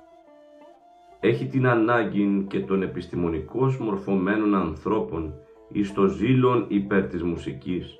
Έχει 1.19 1.47
την 1.47 1.67
ανάγκη 1.67 2.45
και 2.49 2.59
των 2.59 2.81
επιστημονικώς 2.81 3.77
μορφωμένων 3.77 4.55
ανθρώπων 4.55 5.33
εις 5.71 5.93
το 5.93 6.07
ζήλον 6.07 6.65
υπέρ 6.67 7.07
της 7.07 7.23
μουσικής, 7.23 7.99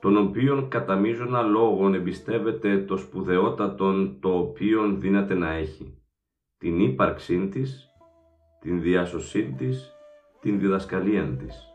τον 0.00 0.16
οποίον 0.16 0.68
κατά 0.68 0.96
μείζωνα 0.96 1.42
λόγων 1.42 1.94
εμπιστεύεται 1.94 2.78
το 2.78 2.96
σπουδαιότατον 2.96 4.16
το 4.20 4.38
οποίον 4.38 5.00
δύναται 5.00 5.34
να 5.34 5.52
έχει, 5.52 5.98
την 6.58 6.80
ύπαρξή 6.80 7.48
της, 7.48 7.88
την 8.60 8.80
διάσωσή 8.80 9.54
της, 9.58 9.92
την 10.40 10.58
διδασκαλία 10.58 11.24
της. 11.24 11.67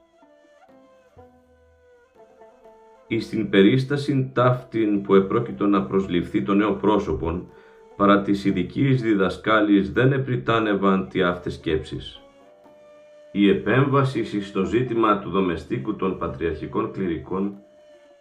Εις 3.07 3.29
την 3.29 3.49
περίσταση 3.49 4.31
ταύτην 4.33 5.01
που 5.01 5.15
επρόκειτο 5.15 5.65
να 5.65 5.83
προσληφθεί 5.83 6.43
το 6.43 6.53
νέο 6.53 6.73
πρόσωπον, 6.73 7.47
παρά 7.95 8.21
της 8.21 8.45
ειδικής 8.45 9.01
διδασκάλης 9.01 9.91
δεν 9.91 10.11
επριτάνευαν 10.11 11.07
τι 11.07 11.21
αυτές 11.21 11.53
σκέψεις. 11.53 12.21
Η 13.31 13.49
επέμβαση 13.49 14.41
στο 14.41 14.63
ζήτημα 14.63 15.19
του 15.19 15.29
δομεστίκου 15.29 15.95
των 15.95 16.17
πατριαρχικών 16.17 16.91
κληρικών 16.91 17.55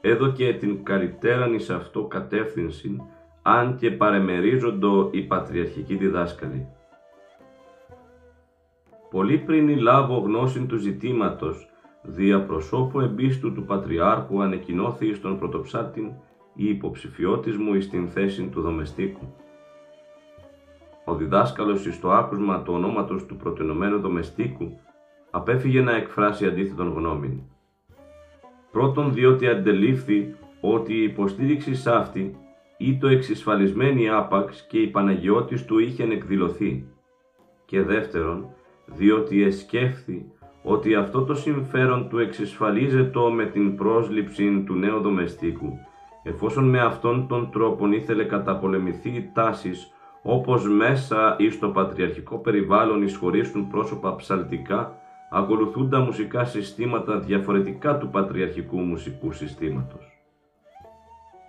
έδωκε 0.00 0.56
την 0.60 0.84
καλύτεραν 0.84 1.54
εις 1.54 1.70
αυτό 1.70 2.04
κατεύθυνση, 2.04 2.96
αν 3.42 3.76
και 3.76 3.90
παρεμερίζοντο 3.90 5.08
οι 5.12 5.20
πατριαρχικοί 5.20 5.94
διδάσκαλοι. 5.94 6.66
Πολύ 9.10 9.38
πριν 9.38 9.78
λάβω 9.78 10.18
γνώση 10.18 10.66
του 10.66 10.76
ζητήματος, 10.76 11.71
δια 12.02 12.44
προσώπου 12.44 13.00
εμπίστου 13.00 13.52
του 13.52 13.64
Πατριάρχου 13.64 14.42
ανεκοινώθη 14.42 15.14
στον 15.14 15.38
πρωτοψάτην 15.38 16.12
η 16.54 16.68
υποψηφιότης 16.68 17.56
μου 17.56 17.75
εις 17.75 17.88
την 17.88 18.09
θέση 18.09 18.49
του 18.49 18.61
δομεστίκου. 18.61 19.35
Ο 21.04 21.14
διδάσκαλος 21.14 21.87
εις 21.87 22.00
το 22.00 22.11
άκουσμα 22.11 22.62
του 22.62 22.73
ονόματος 22.75 23.26
του 23.26 23.37
πρωτενωμένου 23.37 24.00
δομεστίκου 24.00 24.78
απέφυγε 25.30 25.80
να 25.80 25.97
εκφράσει 25.97 26.47
αντίθετον 26.47 26.92
γνώμη. 26.92 27.47
Πρώτον 28.73 29.12
διότι 29.12 29.49
αντελήφθη 29.49 30.35
ότι 30.61 30.94
η 30.94 31.02
υποστήριξη 31.02 31.75
σ' 31.75 31.87
αυτή 31.87 32.37
ή 32.78 32.99
το 32.99 33.09
εξισφαλισμένη 33.09 34.09
άπαξ 34.09 34.66
και 34.68 34.78
η 34.78 34.87
Παναγιώτης 34.87 35.64
του 35.64 35.78
είχε 35.78 36.02
εκδηλωθεί. 36.02 36.85
Και 37.64 37.82
δεύτερον, 37.82 38.47
διότι 38.87 39.42
εσκέφθη 39.42 40.32
ότι 40.62 40.95
αυτό 40.95 41.25
το 41.25 41.35
συμφέρον 41.35 42.09
του 42.09 42.19
εξισφαλίζεται 42.19 43.19
με 43.35 43.45
την 43.45 43.76
πρόσληψη 43.76 44.62
του 44.66 44.75
νέου 44.75 45.00
δομεστίκου, 45.00 45.78
εφόσον 46.23 46.64
με 46.69 46.81
αυτόν 46.81 47.26
τον 47.28 47.50
τρόπο 47.50 47.87
ήθελε 47.87 48.25
καταπολεμηθεί 48.25 49.11
οι 49.11 49.31
τάσεις 49.35 49.92
όπως 50.23 50.69
μέσα 50.69 51.37
ή 51.38 51.50
στο 51.50 51.69
πατριαρχικό 51.69 52.38
περιβάλλον 52.38 53.02
εισχωρήσουν 53.02 53.69
πρόσωπα 53.69 54.16
ψαλτικά 54.16 54.97
ακολουθούν 55.31 55.90
τα 55.90 56.00
μουσικά 56.00 56.45
συστήματα 56.45 57.19
διαφορετικά 57.19 57.99
του 57.99 58.09
πατριαρχικού 58.09 58.78
μουσικού 58.78 59.33
συστήματος. 59.33 60.12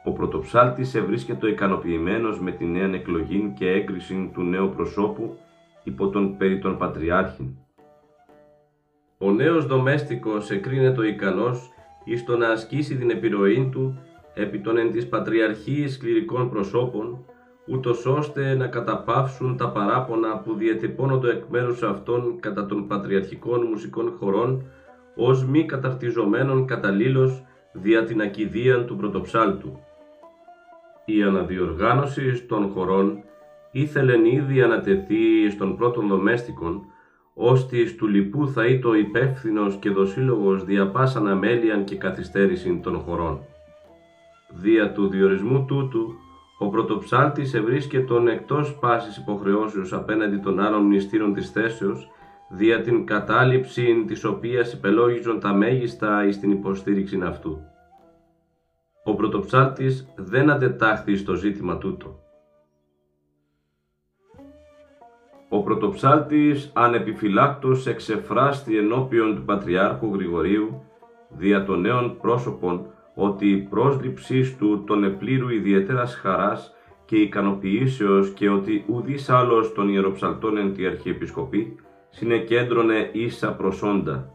Ο 0.05 0.11
πρωτοψάλτης 0.11 0.95
ευρίσκεται 0.95 1.49
ικανοποιημένος 1.49 2.39
με 2.39 2.51
τη 2.51 2.65
νέα 2.65 2.93
εκλογή 2.93 3.53
και 3.57 3.69
έγκριση 3.69 4.31
του 4.33 4.41
νέου 4.41 4.69
προσώπου 4.75 5.37
υπό 5.83 6.09
τον 6.09 6.37
περί 6.37 6.59
των 6.59 6.77
Πατριάρχην. 6.77 7.57
Ο 9.25 9.31
νέος 9.31 9.65
δομέστικος 9.65 10.51
εκρίνεται 10.51 11.07
ικανός 11.07 11.71
εις 12.03 12.23
το 12.23 12.37
να 12.37 12.47
ασκήσει 12.47 12.95
την 12.95 13.09
επιρροή 13.09 13.69
του 13.71 13.99
επί 14.33 14.59
των 14.59 14.77
εν 14.77 14.91
της 14.91 15.07
πατριαρχίας 15.07 15.97
κληρικών 15.97 16.49
προσώπων 16.49 17.25
ούτως 17.67 18.05
ώστε 18.05 18.55
να 18.55 18.67
καταπαύσουν 18.67 19.57
τα 19.57 19.69
παράπονα 19.69 20.37
που 20.37 20.53
διατυπώνονται 20.53 21.29
εκ 21.29 21.43
μέρους 21.49 21.83
αυτών 21.83 22.39
κατά 22.39 22.65
των 22.65 22.87
πατριαρχικών 22.87 23.65
μουσικών 23.65 24.13
χωρών 24.19 24.65
ως 25.15 25.45
μη 25.45 25.65
καταρτιζομένων 25.65 26.65
καταλήλως 26.65 27.43
δια 27.73 28.03
την 28.03 28.21
ακιδεία 28.21 28.85
του 28.85 28.95
πρωτοψάλτου. 28.95 29.79
Η 31.05 31.23
αναδιοργάνωση 31.23 32.45
των 32.47 32.69
χωρών 32.69 33.23
ήθελεν 33.71 34.25
ήδη 34.25 34.61
ανατεθεί 34.61 35.49
στον 35.51 35.77
πρώτον 35.77 36.07
δομέστικον, 36.07 36.85
ώστις 37.33 37.95
του 37.95 38.07
λοιπού 38.07 38.47
θα 38.47 38.65
είτο 38.65 38.93
υπεύθυνος 38.95 39.75
και 39.75 39.89
δοσύλλογος 39.89 40.65
δια 40.65 40.87
πάσαν 40.87 41.27
αμέλειαν 41.27 41.83
και 41.83 41.95
καθυστέρησιν 41.95 42.81
των 42.81 42.99
χωρών. 42.99 43.39
Δια 44.49 44.91
του 44.91 45.07
διορισμού 45.07 45.65
τούτου, 45.65 46.15
ο 46.57 46.69
πρωτοψάλτης 46.69 47.53
ευρίσκετον 47.53 48.27
εκτός 48.27 48.75
πάσης 48.79 49.17
υποχρεώσεως 49.17 49.93
απέναντι 49.93 50.37
των 50.37 50.59
άλλων 50.59 50.81
μνηστήρων 50.81 51.33
της 51.33 51.49
θέσεως, 51.49 52.07
δια 52.49 52.81
την 52.81 53.05
κατάληψη 53.05 54.03
της 54.07 54.23
οποίας 54.23 54.73
υπελόγιζον 54.73 55.39
τα 55.39 55.53
μέγιστα 55.53 56.25
εις 56.25 56.39
την 56.39 56.51
υποστήριξη 56.51 57.19
αυτού. 57.23 57.59
Ο 59.03 59.15
πρωτοψάλτης 59.15 60.07
δεν 60.15 60.49
αντετάχθη 60.49 61.15
στο 61.15 61.33
ζήτημα 61.33 61.77
τούτο. 61.77 62.22
Ο 65.55 65.61
πρωτοψάλτης 65.61 66.71
ανεπιφυλάκτος 66.73 67.87
εξεφράστη 67.87 68.77
ενώπιον 68.77 69.35
του 69.35 69.43
Πατριάρχου 69.45 70.13
Γρηγορίου 70.13 70.81
δια 71.29 71.65
των 71.65 71.81
νέων 71.81 72.17
πρόσωπων 72.21 72.85
ότι 73.15 73.49
η 73.49 73.57
πρόσληψή 73.57 74.55
του 74.57 74.83
τον 74.83 75.03
επλήρου 75.03 75.49
ιδιαίτερα 75.49 76.05
χαράς 76.05 76.73
και 77.05 77.15
ικανοποιήσεως 77.15 78.29
και 78.29 78.49
ότι 78.49 78.85
ουδής 78.87 79.29
άλλος 79.29 79.73
των 79.73 79.89
ιεροψαλτών 79.89 80.57
εν 80.57 80.73
τη 80.73 80.85
Αρχιεπισκοπή 80.85 81.75
συνεκέντρωνε 82.09 83.09
ίσα 83.11 83.53
προσόντα. 83.53 84.29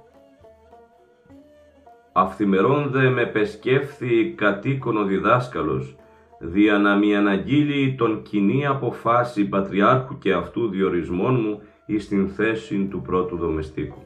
Αυθημερών 2.13 2.91
δε 2.91 3.09
με 3.09 3.27
πεσκέφθη 3.27 4.35
κατοίκον 4.37 4.97
ο 4.97 5.05
διδάσκαλος, 5.05 5.97
δια 6.39 6.79
να 6.79 6.97
μη 6.97 7.17
αναγγείλει 7.17 7.95
τον 7.95 8.23
κοινή 8.23 8.67
αποφάση 8.67 9.45
πατριάρχου 9.45 10.19
και 10.19 10.33
αυτού 10.33 10.69
διορισμών 10.69 11.41
μου 11.41 11.63
εις 11.87 12.09
την 12.09 12.29
θέση 12.29 12.87
του 12.91 13.03
πρώτου 13.03 13.37
δομεστίκου. 13.37 14.03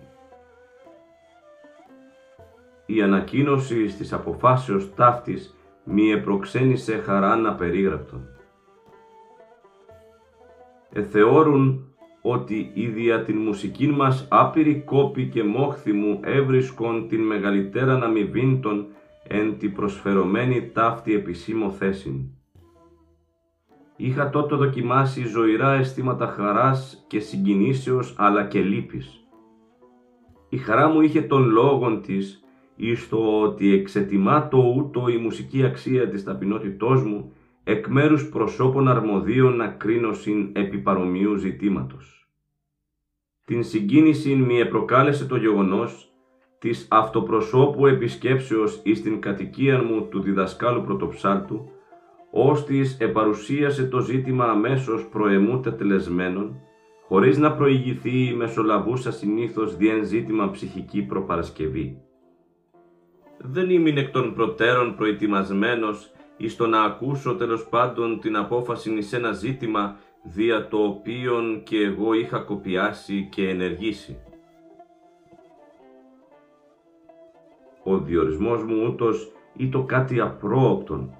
Η 2.86 3.02
ανακοίνωση 3.02 3.84
της 3.84 4.12
αποφάσεως 4.12 4.94
ταύτης 4.94 5.56
μη 5.84 6.10
επροξένησε 6.10 6.96
χαράν 6.96 7.46
απερίγραπτον. 7.46 8.28
Εθεώρουν 10.92 11.86
ότι 12.22 12.70
η 12.74 12.86
δια 12.86 13.22
την 13.22 13.36
μουσική 13.36 13.86
μας 13.86 14.26
άπειρη 14.30 14.82
κόπη 14.86 15.28
και 15.28 15.44
μόχθη 15.44 15.92
μου 15.92 16.20
έβρισκον 16.24 17.08
την 17.08 17.20
μεγαλύτερα 17.20 17.94
αμοιβήν 17.94 18.60
εν 19.22 19.58
τη 19.58 19.68
προσφερωμένη 19.68 20.70
ταύτη 20.72 21.14
επισήμω 21.14 21.70
θέσιν. 21.70 22.20
Είχα 23.96 24.30
τότε 24.30 24.56
δοκιμάσει 24.56 25.26
ζωηρά 25.26 25.72
αισθήματα 25.72 26.26
χαράς 26.26 27.04
και 27.06 27.20
συγκινήσεως 27.20 28.14
αλλά 28.18 28.44
και 28.44 28.60
λύπης. 28.60 29.26
Η 30.48 30.56
χαρά 30.56 30.88
μου 30.88 31.00
είχε 31.00 31.22
τον 31.22 31.48
λόγον 31.48 32.02
της 32.02 32.44
εις 32.76 33.08
το 33.08 33.40
ότι 33.42 33.72
εξετιμά 33.72 34.48
το 34.48 34.74
ούτω 34.76 35.08
η 35.08 35.16
μουσική 35.16 35.64
αξία 35.64 36.08
της 36.08 36.24
ταπεινότητός 36.24 37.02
μου 37.02 37.32
εκ 37.64 37.86
μέρους 37.86 38.28
προσώπων 38.28 38.88
αρμοδίων 38.88 39.56
να 39.56 39.68
κρίνω 39.68 40.12
συν 40.12 40.50
επί 40.52 40.78
παρομοίου 40.78 41.36
ζητήματος. 41.36 42.28
Την 43.44 43.64
συγκίνηση 43.64 44.34
μη 44.34 44.58
επροκάλεσε 44.58 45.26
το 45.26 45.36
γεγονός 45.36 46.11
της 46.62 46.86
αυτοπροσώπου 46.90 47.86
επισκέψεως 47.86 48.80
εις 48.82 49.02
την 49.02 49.20
κατοικία 49.20 49.82
μου 49.82 50.08
του 50.08 50.20
διδασκάλου 50.20 50.82
πρωτοψάλτου, 50.82 51.70
ώστις 52.30 52.96
επαρουσίασε 53.00 53.84
το 53.84 54.00
ζήτημα 54.00 54.44
αμέσως 54.44 55.08
προεμού 55.08 55.60
τετελεσμένων, 55.60 56.60
χωρίς 57.08 57.38
να 57.38 57.52
προηγηθεί 57.52 58.28
η 58.28 58.34
μεσολαβούσα 58.34 59.12
συνήθως 59.12 59.76
διεν 59.76 60.04
ζήτημα 60.04 60.50
ψυχική 60.50 61.02
προπαρασκευή. 61.02 62.02
Δεν 63.38 63.70
ήμουν 63.70 63.96
εκ 63.96 64.10
των 64.10 64.34
προτέρων 64.34 64.96
προετοιμασμένος 64.96 66.12
εις 66.36 66.56
το 66.56 66.66
να 66.66 66.82
ακούσω 66.82 67.34
τέλος 67.34 67.66
πάντων 67.68 68.20
την 68.20 68.36
απόφαση 68.36 68.92
εις 68.92 69.12
ένα 69.12 69.32
ζήτημα 69.32 69.96
δια 70.22 70.68
το 70.68 70.76
οποίον 70.76 71.62
και 71.62 71.80
εγώ 71.80 72.14
είχα 72.14 72.38
κοπιάσει 72.38 73.28
και 73.30 73.48
ενεργήσει. 73.48 74.16
Ο 77.92 77.98
διορισμός 77.98 78.64
μου 78.64 78.86
ούτως 78.88 79.32
το 79.70 79.82
κάτι 79.82 80.20
απρόοπτον. 80.20 81.14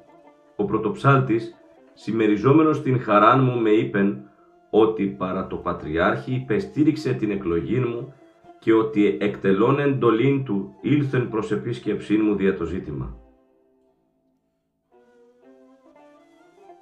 Ο 0.57 0.65
πρωτοψάλτης, 0.65 1.55
συμμεριζόμενος 1.93 2.83
την 2.83 3.01
χαράν 3.01 3.45
μου, 3.45 3.61
με 3.61 3.71
είπεν 3.71 4.31
ότι 4.71 5.05
παρά 5.05 5.47
το 5.47 5.57
Πατριάρχη 5.57 6.35
υπεστήριξε 6.35 7.13
την 7.13 7.31
εκλογή 7.31 7.79
μου 7.79 8.15
και 8.59 8.73
ότι 8.73 9.17
εκτελών 9.21 9.79
εντολήν 9.79 10.45
του 10.45 10.75
ήλθεν 10.81 11.29
προς 11.29 11.53
επίσκεψή 11.53 12.17
μου 12.17 12.35
δια 12.35 12.57
το 12.57 12.65
ζήτημα. 12.65 13.17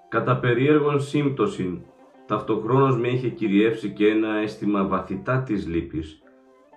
Κατά 0.09 0.38
περίεργον 0.38 1.00
σύμπτωσιν, 1.00 1.81
ταυτοχρόνως 2.26 2.98
με 2.98 3.09
είχε 3.09 3.29
κυριεύσει 3.29 3.90
και 3.90 4.09
ένα 4.09 4.37
αίσθημα 4.37 4.87
βαθυτά 4.87 5.42
της 5.42 5.66
λύπης, 5.66 6.22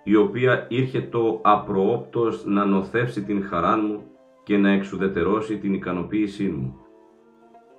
η 0.04 0.16
οποία 0.16 0.66
ήρχε 0.68 1.00
το 1.00 1.40
απροόπτος 1.42 2.44
να 2.44 2.64
νοθεύσει 2.64 3.22
την 3.22 3.44
χαρά 3.44 3.76
μου 3.76 4.02
και 4.42 4.56
να 4.56 4.70
εξουδετερώσει 4.70 5.58
την 5.58 5.74
ικανοποίησή 5.74 6.44
μου. 6.44 6.76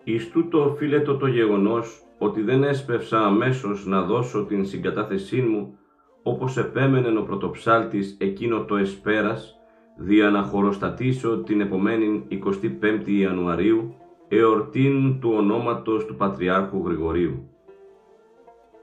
Εις 0.04 0.30
τούτο 0.30 0.64
οφείλεται 0.64 1.14
το 1.14 1.28
γεγονός 1.28 2.04
ότι 2.18 2.42
δεν 2.42 2.64
έσπευσα 2.64 3.26
αμέσως 3.26 3.86
να 3.86 4.02
δώσω 4.02 4.46
την 4.46 4.66
συγκατάθεσή 4.66 5.42
μου 5.42 5.78
όπως 6.24 6.58
επέμενε 6.58 7.20
ο 7.20 7.24
πρωτοψάλτης 7.24 8.18
εκείνο 8.20 8.64
το 8.64 8.76
εσπέρας, 8.76 9.56
δια 9.98 10.30
να 10.30 10.42
χωροστατήσω 10.42 11.38
την 11.38 11.62
επομένη 11.62 12.28
25η 12.32 13.10
Ιανουαρίου, 13.10 13.96
εορτήν 14.28 15.20
του 15.20 15.34
ονόματος 15.38 16.06
του 16.06 16.16
Πατριάρχου 16.16 16.86
Γρηγορίου. 16.86 17.50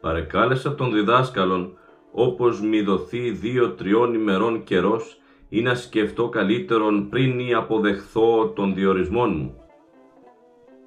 Παρεκάλεσα 0.00 0.74
τον 0.74 0.92
διδάσκαλον, 0.92 1.76
όπως 2.12 2.61
μη 2.61 2.81
δοθεί 2.81 3.31
δύο-τριών 3.31 4.14
ημερών 4.14 4.64
καιρός, 4.64 5.16
ή 5.48 5.62
να 5.62 5.75
σκεφτώ 5.75 6.29
καλύτερον 6.29 7.09
πριν 7.09 7.38
ή 7.38 7.55
αποδεχθώ 7.55 8.48
των 8.48 8.75
διορισμών 8.75 9.37
μου. 9.37 9.55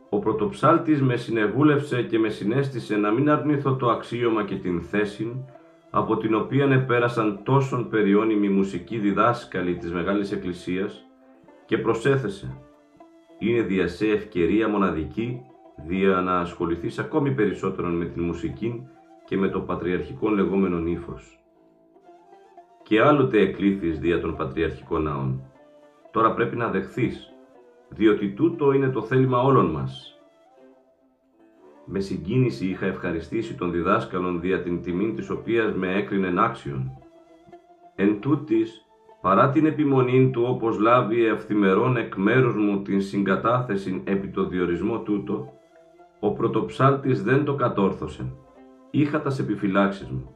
Ο 0.09 0.19
πρωτοψάλτης 0.19 1.01
με 1.01 1.15
συνεβούλευσε 1.15 2.03
και 2.03 2.19
με 2.19 2.29
συνέστησε 2.29 2.95
να 2.95 3.11
μην 3.11 3.29
αρνήθω 3.29 3.75
το 3.75 3.89
αξίωμα 3.89 4.43
και 4.43 4.55
την 4.55 4.81
θέση, 4.81 5.45
από 5.89 6.17
την 6.17 6.35
οποία 6.35 6.65
επέρασαν 6.65 7.39
τόσον 7.43 7.89
περιώνυμοι 7.89 8.49
μουσικοί 8.49 8.97
διδάσκαλοι 8.97 9.75
της 9.75 9.91
Μεγάλης 9.91 10.31
Εκκλησίας 10.31 11.05
και 11.65 11.77
προσέθεσε 11.77 12.57
«Είναι 13.39 13.61
δια 13.61 13.87
σε 13.87 14.07
ευκαιρία 14.07 14.67
μοναδική 14.67 15.41
δια 15.87 16.21
να 16.21 16.39
ασχοληθείς 16.39 16.99
ακόμη 16.99 17.31
περισσότερο 17.31 17.87
με 17.87 18.05
την 18.05 18.23
μουσική 18.23 18.87
και 19.25 19.37
με 19.37 19.47
το 19.49 19.59
πατριαρχικό 19.59 20.29
λεγόμενο 20.29 20.87
ύφο. 20.87 21.19
Και 22.83 23.01
άλλοτε 23.01 23.39
εκλήθης 23.39 23.99
δια 23.99 24.21
των 24.21 24.35
πατριαρχικών 24.35 25.03
ναών. 25.03 25.41
Τώρα 26.11 26.33
πρέπει 26.33 26.55
να 26.55 26.69
δεχθείς, 26.69 27.33
διότι 27.89 28.29
τούτο 28.29 28.71
είναι 28.71 28.89
το 28.89 29.01
θέλημα 29.01 29.41
όλων 29.41 29.65
μας, 29.65 30.15
με 31.85 31.99
συγκίνηση 31.99 32.65
είχα 32.65 32.85
ευχαριστήσει 32.85 33.55
τον 33.55 33.71
διδάσκαλον 33.71 34.39
δια 34.39 34.61
την 34.61 34.81
τιμή 34.81 35.13
της 35.13 35.29
οποίας 35.29 35.73
με 35.73 35.95
έκρινε 35.95 36.43
άξιον. 36.43 36.91
Εν 37.95 38.19
τούτης, 38.19 38.85
παρά 39.21 39.49
την 39.49 39.65
επιμονή 39.65 40.29
του 40.29 40.43
όπως 40.47 40.79
λάβει 40.79 41.25
ευθυμερών 41.25 41.97
εκ 41.97 42.15
μέρους 42.15 42.55
μου 42.55 42.81
την 42.81 43.01
συγκατάθεση 43.01 44.01
επί 44.05 44.27
το 44.27 44.45
διορισμό 44.45 44.99
τούτο, 44.99 45.53
ο 46.19 46.31
πρωτοψάλτης 46.31 47.23
δεν 47.23 47.45
το 47.45 47.55
κατόρθωσε. 47.55 48.33
Είχα 48.97 49.21
τας 49.21 49.39
επιφυλάξεις 49.39 50.09
μου. 50.09 50.35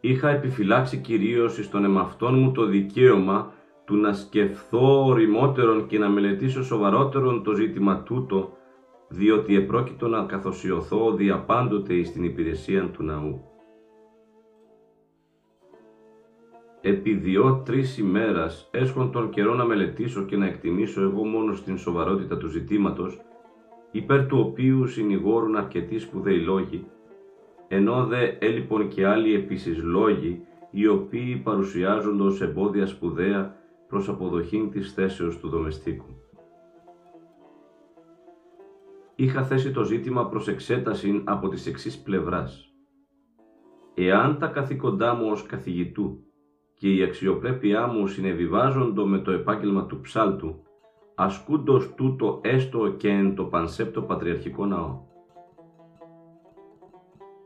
Είχα 0.00 0.28
επιφυλάξει 0.28 0.96
κυρίως 0.96 1.58
εις 1.58 1.70
τον 1.70 1.84
εμαυτόν 1.84 2.38
μου 2.38 2.52
το 2.52 2.64
δικαίωμα 2.64 3.52
του 3.84 3.96
να 3.96 4.12
σκεφθώ 4.12 5.06
οριμότερον 5.06 5.86
και 5.86 5.98
να 5.98 6.08
μελετήσω 6.08 6.62
σοβαρότερον 6.62 7.42
το 7.42 7.54
ζήτημα 7.54 8.02
τούτο, 8.02 8.56
διότι 9.08 9.56
επρόκειτο 9.56 10.08
να 10.08 10.24
καθοσιωθώ 10.24 11.12
διαπάντοτε 11.12 11.94
εις 11.94 12.12
την 12.12 12.24
υπηρεσία 12.24 12.90
του 12.90 13.02
ναού. 13.02 13.40
Επί 16.80 17.14
δυο-τρεις 17.14 17.98
ημέρας 17.98 18.68
έσχον 18.72 19.12
τον 19.12 19.30
καιρό 19.30 19.54
να 19.54 19.64
μελετήσω 19.64 20.22
και 20.22 20.36
να 20.36 20.46
εκτιμήσω 20.46 21.02
εγώ 21.02 21.24
μόνος 21.24 21.58
στην 21.58 21.78
σοβαρότητα 21.78 22.36
του 22.36 22.48
ζητήματος, 22.48 23.20
υπέρ 23.90 24.26
του 24.26 24.38
οποίου 24.38 24.86
συνηγόρουν 24.86 25.56
αρκετοί 25.56 25.98
σπουδαίοι 25.98 26.38
λόγοι, 26.38 26.86
ενώ 27.68 28.06
δε 28.06 28.32
έλειπον 28.38 28.88
και 28.88 29.06
άλλοι 29.06 29.34
επίσης 29.34 29.82
λόγοι, 29.82 30.42
οι 30.70 30.86
οποίοι 30.86 31.36
παρουσιάζονται 31.36 32.22
ως 32.22 32.40
εμπόδια 32.40 32.86
σπουδαία 32.86 33.56
προς 33.88 34.08
αποδοχήν 34.08 34.70
της 34.70 34.92
θέσεως 34.92 35.38
του 35.38 35.48
δομεστίκου. 35.48 36.18
είχα 39.20 39.44
θέσει 39.44 39.70
το 39.70 39.84
ζήτημα 39.84 40.28
προς 40.28 40.48
εξέταση 40.48 41.22
από 41.24 41.48
τις 41.48 41.66
εξής 41.66 41.98
πλευράς. 41.98 42.72
Εάν 43.94 44.38
τα 44.38 44.46
καθήκοντά 44.46 45.14
μου 45.14 45.30
ως 45.30 45.42
καθηγητού 45.42 46.24
και 46.74 46.94
η 46.94 47.02
αξιοπρέπειά 47.02 47.86
μου 47.86 48.06
συνεβιβάζοντο 48.06 49.06
με 49.06 49.18
το 49.18 49.30
επάγγελμα 49.30 49.86
του 49.86 50.00
ψάλτου, 50.00 50.62
ασκούντος 51.20 51.94
τούτο 51.94 52.40
έστω 52.42 52.90
και 52.90 53.08
εν 53.08 53.34
το 53.34 53.44
πανσέπτο 53.44 54.02
πατριαρχικό 54.02 54.66
ναό. 54.66 55.00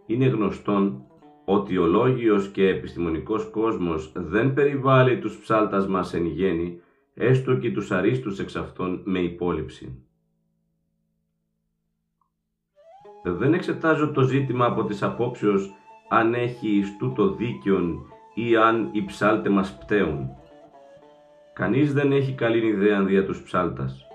Είναι 0.07 0.27
γνωστόν 0.27 1.05
ότι 1.45 1.79
ο 1.79 1.87
λόγιος 1.87 2.49
και 2.49 2.69
επιστημονικός 2.69 3.51
κόσμος 3.51 4.13
δεν 4.15 4.55
περιβάλλει 4.55 5.19
τους 5.19 5.39
ψάλτας 5.39 5.87
μας 5.87 6.15
εν 6.15 6.27
γέννη, 6.27 6.81
έστω 7.15 7.57
και 7.57 7.73
τους 7.73 7.91
αρίστους 7.91 8.39
εξ 8.39 8.57
αυτών 8.57 9.03
με 9.05 9.19
υπόλοιψη. 9.19 10.07
Δεν 13.25 13.55
εξετάζω 13.55 14.11
το 14.11 14.23
ζήτημα 14.23 14.67
από 14.67 14.85
τις 14.85 15.03
απόψεως 15.03 15.73
αν 16.09 16.35
έχει 16.35 16.69
εις 16.69 16.97
τούτο 16.97 17.35
δίκαιον 17.35 18.07
ή 18.35 18.57
αν 18.57 18.89
οι 18.93 19.05
ψάλτες 19.05 19.53
μας 19.53 19.79
πταίουν. 19.79 20.31
Κανείς 21.53 21.93
δεν 21.93 22.13
έχει 22.13 22.33
καλή 22.33 22.67
ιδέα 22.67 23.03
δια 23.03 23.25
τους 23.25 23.43
ψάλτας. 23.43 24.07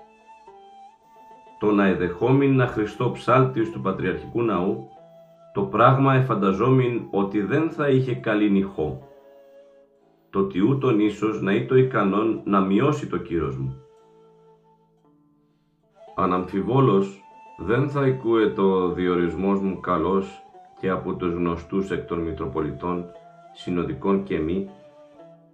Το 1.58 1.72
να 1.72 1.86
εδεχόμην 1.86 2.56
να 2.56 2.66
Χριστό 2.66 3.10
ψάλτης 3.10 3.70
του 3.70 3.80
Πατριαρχικού 3.80 4.42
Ναού, 4.42 4.88
το 5.52 5.62
πράγμα 5.62 6.14
εφανταζόμην 6.14 7.02
ότι 7.10 7.40
δεν 7.40 7.70
θα 7.70 7.88
είχε 7.88 8.14
καλή 8.14 8.50
νυχό. 8.50 9.08
Το 10.30 10.38
ότι 10.38 10.60
ούτων 10.60 11.00
ίσως 11.00 11.40
να 11.40 11.52
είτο 11.52 11.76
ικανόν 11.76 12.40
να 12.44 12.60
μειώσει 12.60 13.06
το 13.06 13.18
κύρος 13.18 13.56
μου. 13.56 13.82
Αναμφιβόλως, 16.16 17.22
δεν 17.58 17.88
θα 17.88 18.06
οικούε 18.06 18.48
το 18.48 18.88
διορισμός 18.92 19.60
μου 19.60 19.80
καλός 19.80 20.42
και 20.80 20.88
από 20.88 21.14
τους 21.14 21.32
γνωστούς 21.32 21.90
εκ 21.90 22.06
των 22.06 22.18
Μητροπολιτών, 22.18 23.04
συνοδικών 23.54 24.22
και 24.22 24.38
μη, 24.38 24.68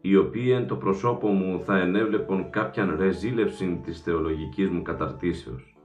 οι 0.07 0.17
οποίοι 0.17 0.53
εν 0.55 0.67
το 0.67 0.77
προσώπο 0.77 1.29
μου 1.29 1.61
θα 1.65 1.79
ενέβλεπον 1.79 2.51
κάποιαν 2.51 2.97
ρεζίλευση 2.99 3.81
της 3.85 4.01
θεολογικής 4.01 4.69
μου 4.69 4.83
καταρτήσεως. 4.83 5.77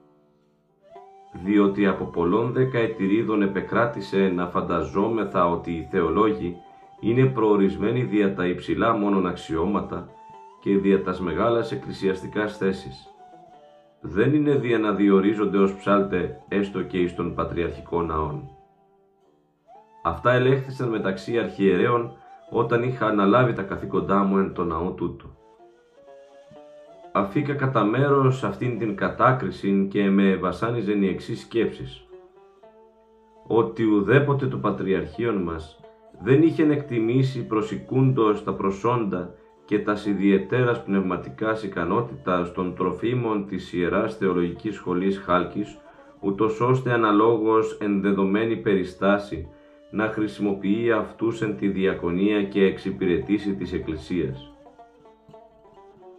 Διότι 1.44 1.88
από 1.88 2.06
πολλών 2.06 2.52
δεκαετηρίδων 2.52 3.42
επεκράτησε 3.42 4.32
να 4.36 4.48
φανταζόμεθα 4.48 5.50
ότι 5.50 5.72
οι 5.72 5.88
θεολόγοι 5.92 6.56
είναι 7.00 7.26
προορισμένοι 7.26 8.04
δια 8.04 8.36
τα 8.36 8.48
υψηλά 8.48 8.94
μόνον 8.94 9.28
αξιώματα 9.28 10.10
και 10.62 10.78
δια 10.78 11.04
τας 11.04 11.20
μεγάλας 11.20 11.72
εκκλησιαστικάς 11.72 12.58
θέσεις. 12.58 13.08
Δεν 14.02 14.34
είναι 14.34 14.56
δια 14.56 14.80
να 14.80 14.94
διορίζονται 14.94 15.58
ως 15.58 15.76
ψάλτε 15.76 16.42
έστω 16.48 16.82
και 16.82 16.98
εις 16.98 17.16
των 17.16 17.34
πατριαρχικών 17.34 18.06
ναών. 18.06 18.50
Αυτά 20.04 20.32
ελέγχθησαν 20.32 20.90
μεταξύ 20.90 21.38
αρχιερέων 21.38 22.19
όταν 22.50 22.84
είχα 22.84 23.08
αναλάβει 23.08 23.54
τα 23.54 23.62
καθήκοντά 23.62 24.24
μου 24.24 24.38
εν 24.38 24.54
το 24.54 24.64
ναό 24.64 24.92
τούτο. 24.92 25.38
Αφήκα 27.12 27.54
κατά 27.54 27.84
μέρος 27.84 28.44
αυτήν 28.44 28.80
την 28.80 28.96
κατάκριση 28.96 29.88
και 29.92 30.10
με 30.10 30.36
βασάνιζεν 30.36 31.04
οι 31.04 31.08
εξής 31.08 31.42
σκέψεις. 31.42 32.04
Ότι 33.48 33.84
ουδέποτε 33.84 34.48
το 34.48 34.58
Πατριαρχείον 34.58 35.36
μας 35.36 35.80
δεν 36.22 36.42
είχε 36.42 36.64
εκτιμήσει 36.64 37.48
προσικούντος 37.48 38.44
τα 38.44 38.54
προσόντα 38.54 39.34
και 39.66 39.80
τας 39.80 40.06
ιδιαιτέρας 40.06 40.84
πνευματικάς 40.84 41.64
ικανότητας 41.64 42.52
των 42.52 42.76
τροφίμων 42.76 43.48
της 43.48 43.74
Ιεράς 43.74 44.18
Θεολογικής 44.18 44.76
Σχολής 44.76 45.18
Χάλκης, 45.18 45.78
ούτως 46.20 46.62
ώστε 46.62 46.92
αναλόγως 46.92 47.78
εν 47.82 48.02
δεδομένη 48.02 48.56
περιστάση 48.56 49.48
να 49.92 50.08
χρησιμοποιεί 50.08 50.92
αυτούς 50.92 51.42
εν 51.42 51.58
τη 51.58 51.68
διακονία 51.68 52.44
και 52.44 52.64
εξυπηρετήσει 52.64 53.56
της 53.56 53.74
Εκκλησίας. 53.74 54.54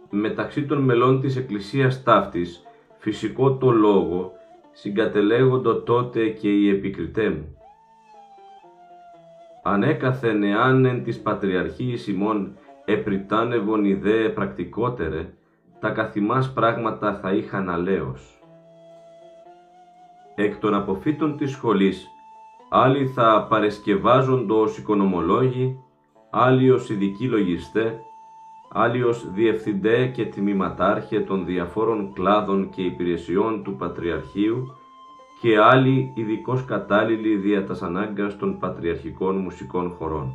Μεταξύ 0.09 0.65
των 0.65 0.81
μελών 0.81 1.21
της 1.21 1.35
Εκκλησίας 1.35 2.03
ταύτης, 2.03 2.63
φυσικό 2.97 3.57
το 3.57 3.71
λόγο, 3.71 4.31
συγκατελέγοντο 4.71 5.81
τότε 5.81 6.27
και 6.27 6.49
οι 6.49 6.69
επικριτέ 6.69 7.29
μου. 7.29 7.55
Ανέκαθεν 9.63 10.43
εάν 10.43 10.85
εν 10.85 11.03
της 11.03 11.21
Πατριαρχίας 11.21 12.07
ημών 12.07 12.57
επριτάνευον 12.85 13.85
ιδέε 13.85 14.29
πρακτικότερε, 14.29 15.33
τα 15.79 15.89
καθημάς 15.89 16.53
πράγματα 16.53 17.15
θα 17.15 17.33
είχαν 17.33 17.69
αλέως. 17.69 18.41
Εκ 20.35 20.57
των 20.57 20.73
αποφύτων 20.73 21.37
της 21.37 21.51
σχολής, 21.51 22.07
άλλοι 22.73 23.07
θα 23.07 23.47
παρεσκευάζονται 23.49 24.53
ως 24.53 24.77
οικονομολόγοι, 24.77 25.79
άλλοι 26.29 26.71
ως 26.71 26.89
ειδικοί 26.89 27.27
λογιστέ, 27.27 27.99
άλλοι 28.69 29.03
ως 29.03 29.31
διευθυντέ 29.31 30.07
και 30.07 30.25
τιμηματάρχε 30.25 31.19
των 31.19 31.45
διαφόρων 31.45 32.13
κλάδων 32.13 32.69
και 32.69 32.81
υπηρεσιών 32.81 33.63
του 33.63 33.75
Πατριαρχείου 33.75 34.67
και 35.41 35.59
άλλοι 35.59 36.11
ειδικώς 36.15 36.65
κατάλληλοι 36.65 37.35
δια 37.35 37.65
τας 37.65 37.81
ανάγκας 37.81 38.37
των 38.37 38.59
πατριαρχικών 38.59 39.35
μουσικών 39.35 39.89
χωρών. 39.89 40.33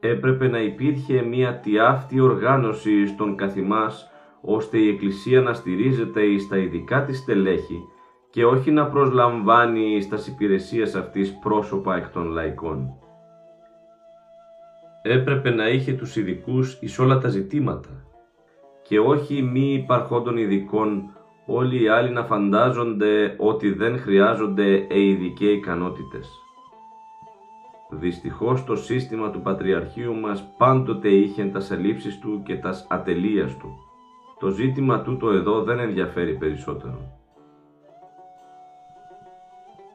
Έπρεπε 0.00 0.48
να 0.48 0.58
υπήρχε 0.58 1.22
μία 1.22 1.58
τιάφτη 1.58 2.20
οργάνωση 2.20 3.06
στον 3.06 3.36
καθημάς, 3.36 4.10
ώστε 4.40 4.78
η 4.78 4.88
Εκκλησία 4.88 5.40
να 5.40 5.52
στηρίζεται 5.52 6.22
εις 6.22 6.48
τα 6.48 6.56
ειδικά 6.56 7.04
της 7.04 7.18
στελέχη 7.18 7.88
και 8.38 8.44
όχι 8.44 8.70
να 8.70 8.86
προσλαμβάνει 8.86 10.00
στα 10.00 10.18
υπηρεσίες 10.28 10.94
αυτής 10.94 11.38
πρόσωπα 11.38 11.96
εκ 11.96 12.08
των 12.08 12.30
λαϊκών. 12.30 12.94
Έπρεπε 15.02 15.50
να 15.50 15.68
είχε 15.68 15.92
τους 15.92 16.16
ειδικούς 16.16 16.78
εις 16.80 16.98
όλα 16.98 17.18
τα 17.18 17.28
ζητήματα 17.28 17.88
και 18.82 18.98
όχι 18.98 19.42
μη 19.42 19.72
υπαρχόντων 19.72 20.36
ειδικών 20.36 21.02
όλοι 21.46 21.82
οι 21.82 21.88
άλλοι 21.88 22.10
να 22.10 22.24
φαντάζονται 22.24 23.34
ότι 23.38 23.72
δεν 23.72 23.98
χρειάζονται 23.98 24.86
ειδικέ 24.88 25.50
ικανότητες. 25.50 26.28
Δυστυχώς 27.90 28.64
το 28.64 28.76
σύστημα 28.76 29.30
του 29.30 29.40
Πατριαρχείου 29.40 30.14
μας 30.14 30.54
πάντοτε 30.58 31.08
είχε 31.08 31.44
τας 31.44 31.70
ελλείψεις 31.70 32.18
του 32.18 32.42
και 32.44 32.56
τας 32.56 32.86
ατελείας 32.90 33.56
του. 33.56 33.68
Το 34.38 34.48
ζήτημα 34.48 35.02
τούτο 35.02 35.30
εδώ 35.30 35.62
δεν 35.62 35.78
ενδιαφέρει 35.78 36.34
περισσότερο 36.34 37.17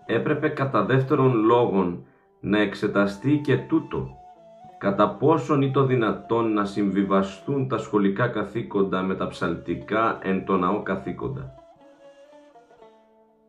έπρεπε 0.06 0.48
κατά 0.48 0.86
δεύτερον 0.86 1.34
λόγον 1.46 2.06
να 2.40 2.60
εξεταστεί 2.60 3.42
και 3.44 3.58
τούτο, 3.58 4.18
κατά 4.78 5.10
πόσον 5.10 5.62
ή 5.62 5.72
το 5.72 5.86
δυνατόν 5.86 6.54
να 6.54 6.66
συμβιβαστούν 6.66 7.68
τα 7.68 7.78
σχολικά 7.78 8.28
καθήκοντα 8.28 9.02
με 9.02 9.16
τα 9.16 9.28
ψαλτικά 9.28 10.20
εν 10.22 10.46
το 10.46 10.58
ναό 10.58 10.84
καθήκοντα. 10.84 11.56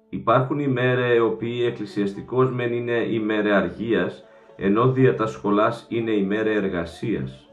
Υπάρχουν 0.08 0.58
ημέρε 0.58 1.14
οι 1.14 1.18
οποίοι 1.18 1.64
εκκλησιαστικός 1.66 2.50
μεν 2.50 2.72
είναι 2.72 2.92
ημέρε 2.92 3.52
αργίας, 3.52 4.24
ενώ 4.56 4.92
δια 4.92 5.16
τα 5.16 5.26
σχολάς 5.26 5.86
είναι 5.88 6.10
ημέρε 6.10 6.54
εργασίας. 6.54 7.48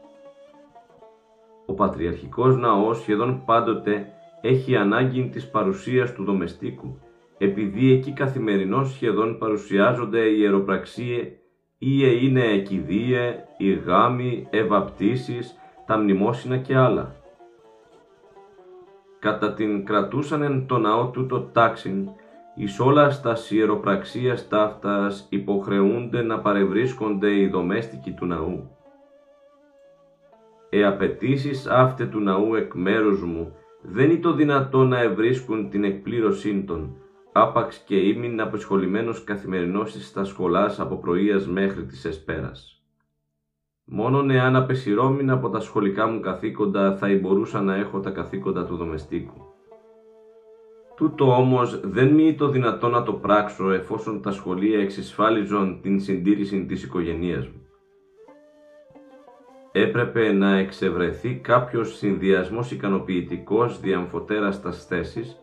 Ο 1.66 1.74
Πατριαρχικός 1.74 2.56
Ναός 2.56 3.00
σχεδόν 3.00 3.42
πάντοτε 3.44 4.06
έχει 4.40 4.76
ανάγκη 4.76 5.28
της 5.28 5.50
παρουσίας 5.50 6.12
του 6.12 6.24
δομεστίκου, 6.24 6.98
επειδή 7.44 7.92
εκεί 7.92 8.12
καθημερινώς 8.12 8.92
σχεδόν 8.92 9.38
παρουσιάζονται 9.38 10.20
οι 10.20 10.36
ιεροπραξίες 10.38 11.26
ή 11.78 12.18
είναι 12.20 12.44
εκειδίε, 12.44 13.44
οι 13.56 13.72
γάμοι, 13.72 14.46
ευαπτήσεις, 14.50 15.54
τα 15.86 15.98
μνημόσυνα 15.98 16.56
και 16.56 16.76
άλλα. 16.76 17.14
Κατά 19.18 19.54
την 19.54 19.84
κρατούσαν 19.84 20.42
εν 20.42 20.66
το 20.66 20.78
ναό 20.78 21.10
τούτο 21.10 21.40
τάξιν, 21.40 22.08
εις 22.54 22.80
όλας 22.80 23.14
στα 23.14 23.36
ιεροπραξίας 23.50 24.48
ταύτας 24.48 25.26
υποχρεούνται 25.30 26.22
να 26.22 26.40
παρευρίσκονται 26.40 27.34
οι 27.34 27.48
δομέστικοι 27.48 28.12
του 28.12 28.26
ναού. 28.26 28.70
Ε 30.70 30.84
απαιτήσεις 30.84 31.66
αύτε 31.66 32.06
του 32.06 32.20
ναού 32.20 32.54
εκ 32.54 32.74
μέρους 32.74 33.22
μου 33.22 33.54
δεν 33.82 34.10
είναι 34.10 34.20
το 34.20 34.32
δυνατό 34.32 34.84
να 34.84 35.00
ευρίσκουν 35.00 35.70
την 35.70 35.84
εκπλήρωσή 35.84 36.64
των, 36.66 36.96
άπαξ 37.32 37.78
και 37.86 37.96
ήμουν 37.96 38.40
αποσχολημένος 38.40 39.24
καθημερινώς 39.24 39.92
στα 39.92 40.24
σχολάς 40.24 40.80
από 40.80 40.96
πρωίας 40.96 41.46
μέχρι 41.46 41.84
της 41.84 42.04
εσπέρας. 42.04 42.82
Μόνον 43.84 44.30
εάν 44.30 44.56
απεσυρώμην 44.56 45.30
από 45.30 45.48
τα 45.50 45.60
σχολικά 45.60 46.06
μου 46.06 46.20
καθήκοντα 46.20 46.96
θα 46.96 47.18
μπορούσα 47.20 47.60
να 47.60 47.74
έχω 47.74 48.00
τα 48.00 48.10
καθήκοντα 48.10 48.64
του 48.64 48.76
δομεστίκου. 48.76 49.52
Τούτο 50.96 51.36
όμως 51.36 51.80
δεν 51.80 52.08
μη 52.08 52.34
το 52.34 52.48
δυνατό 52.48 52.88
να 52.88 53.02
το 53.02 53.12
πράξω 53.12 53.70
εφόσον 53.70 54.22
τα 54.22 54.30
σχολεία 54.30 54.80
εξισφάλιζον 54.80 55.80
την 55.82 56.00
συντήρηση 56.00 56.64
της 56.64 56.82
οικογενείας 56.82 57.46
μου. 57.46 57.66
Έπρεπε 59.72 60.32
να 60.32 60.56
εξευρεθεί 60.56 61.34
κάποιος 61.34 61.96
συνδυασμός 61.96 62.70
ικανοποιητικός 62.70 63.80
διαμφωτέρας 63.80 64.54
στας 64.54 64.86
θέσεις 64.86 65.40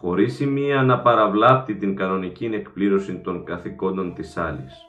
χωρίς 0.00 0.34
σημεία 0.34 0.82
να 0.82 1.00
παραβλάπτει 1.00 1.74
την 1.74 1.96
κανονική 1.96 2.44
εκπλήρωση 2.44 3.14
των 3.16 3.44
καθηκόντων 3.44 4.14
της 4.14 4.36
άλλης. 4.36 4.86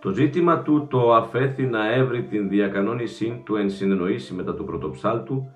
Το 0.00 0.10
ζήτημα 0.10 0.62
του 0.62 0.86
το 0.90 1.14
αφέθη 1.14 1.62
να 1.62 1.92
έβρει 1.92 2.22
την 2.24 2.48
διακανόνισή 2.48 3.42
του 3.44 3.56
εν 3.56 3.70
συνεννοήσει 3.70 4.34
μετά 4.34 4.54
του 4.54 4.64
πρωτοψάλτου, 4.64 5.50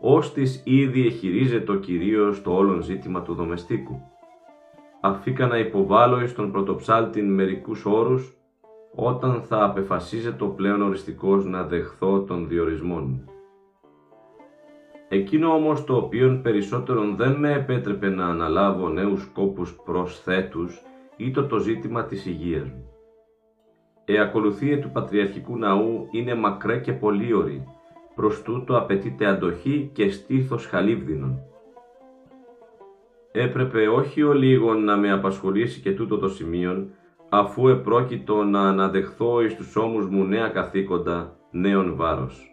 ως 0.00 0.32
της 0.32 0.62
ήδη 0.64 1.06
εχειρίζεται 1.06 1.76
κυρίως 1.76 2.42
το 2.42 2.54
όλον 2.54 2.82
ζήτημα 2.82 3.22
του 3.22 3.34
δομεστίκου. 3.34 4.00
Αφήκα 5.00 5.46
να 5.46 5.58
υποβάλλω 5.58 6.20
εις 6.20 6.34
τον 6.34 6.52
πρωτοψάλτην 6.52 7.34
μερικούς 7.34 7.84
όρους, 7.84 8.36
όταν 8.94 9.42
θα 9.42 9.64
απεφασίζεται 9.64 10.36
το 10.36 10.46
πλέον 10.46 10.82
οριστικός 10.82 11.44
να 11.44 11.62
δεχθώ 11.62 12.20
τον 12.20 12.48
διορισμόν 12.48 13.02
μου. 13.02 13.31
Εκείνο 15.14 15.54
όμως 15.54 15.84
το 15.84 15.96
οποίο 15.96 16.40
περισσότερον 16.42 17.16
δεν 17.16 17.32
με 17.32 17.52
επέτρεπε 17.52 18.08
να 18.08 18.26
αναλάβω 18.26 18.88
νέους 18.88 19.22
σκόπους 19.22 19.76
προσθέτους 19.84 20.82
ήταν 21.16 21.48
το 21.48 21.58
ζήτημα 21.58 22.04
της 22.04 22.26
υγείας 22.26 22.68
μου. 22.68 22.84
Η 24.04 24.18
ακολουθία 24.18 24.80
του 24.80 24.90
Πατριαρχικού 24.90 25.56
Ναού 25.56 26.08
είναι 26.10 26.34
μακρέ 26.34 26.78
και 26.78 26.92
πολύωρη, 26.92 27.64
προς 28.14 28.42
τούτο 28.42 28.76
απαιτείται 28.76 29.26
αντοχή 29.26 29.90
και 29.92 30.10
στήθος 30.10 30.66
χαλίβδινων. 30.66 31.38
Έπρεπε 33.32 33.88
όχι 33.88 34.22
ο 34.22 34.32
λίγον 34.32 34.84
να 34.84 34.96
με 34.96 35.12
απασχολήσει 35.12 35.80
και 35.80 35.92
τούτο 35.92 36.18
το 36.18 36.28
σημείο, 36.28 36.88
αφού 37.28 37.68
επρόκειτο 37.68 38.42
να 38.42 38.60
αναδεχθώ 38.60 39.42
εις 39.42 39.56
τους 39.56 39.76
ώμους 39.76 40.06
μου 40.06 40.24
νέα 40.24 40.48
καθήκοντα, 40.48 41.36
νέον 41.50 41.96
βάρος. 41.96 42.51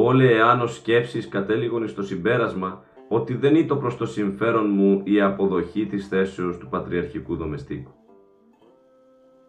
Όλε 0.00 0.30
εάν 0.30 0.60
ο 0.60 0.66
σκέψεις 0.66 1.28
κατέληγον 1.28 1.88
στο 1.88 2.02
συμπέρασμα 2.02 2.84
ότι 3.08 3.34
δεν 3.34 3.54
ήταν 3.54 3.78
προς 3.78 3.96
το 3.96 4.06
συμφέρον 4.06 4.70
μου 4.70 5.00
η 5.04 5.20
αποδοχή 5.20 5.86
της 5.86 6.08
θέσεως 6.08 6.58
του 6.58 6.68
πατριαρχικού 6.68 7.36
δομεστίκου. 7.36 7.90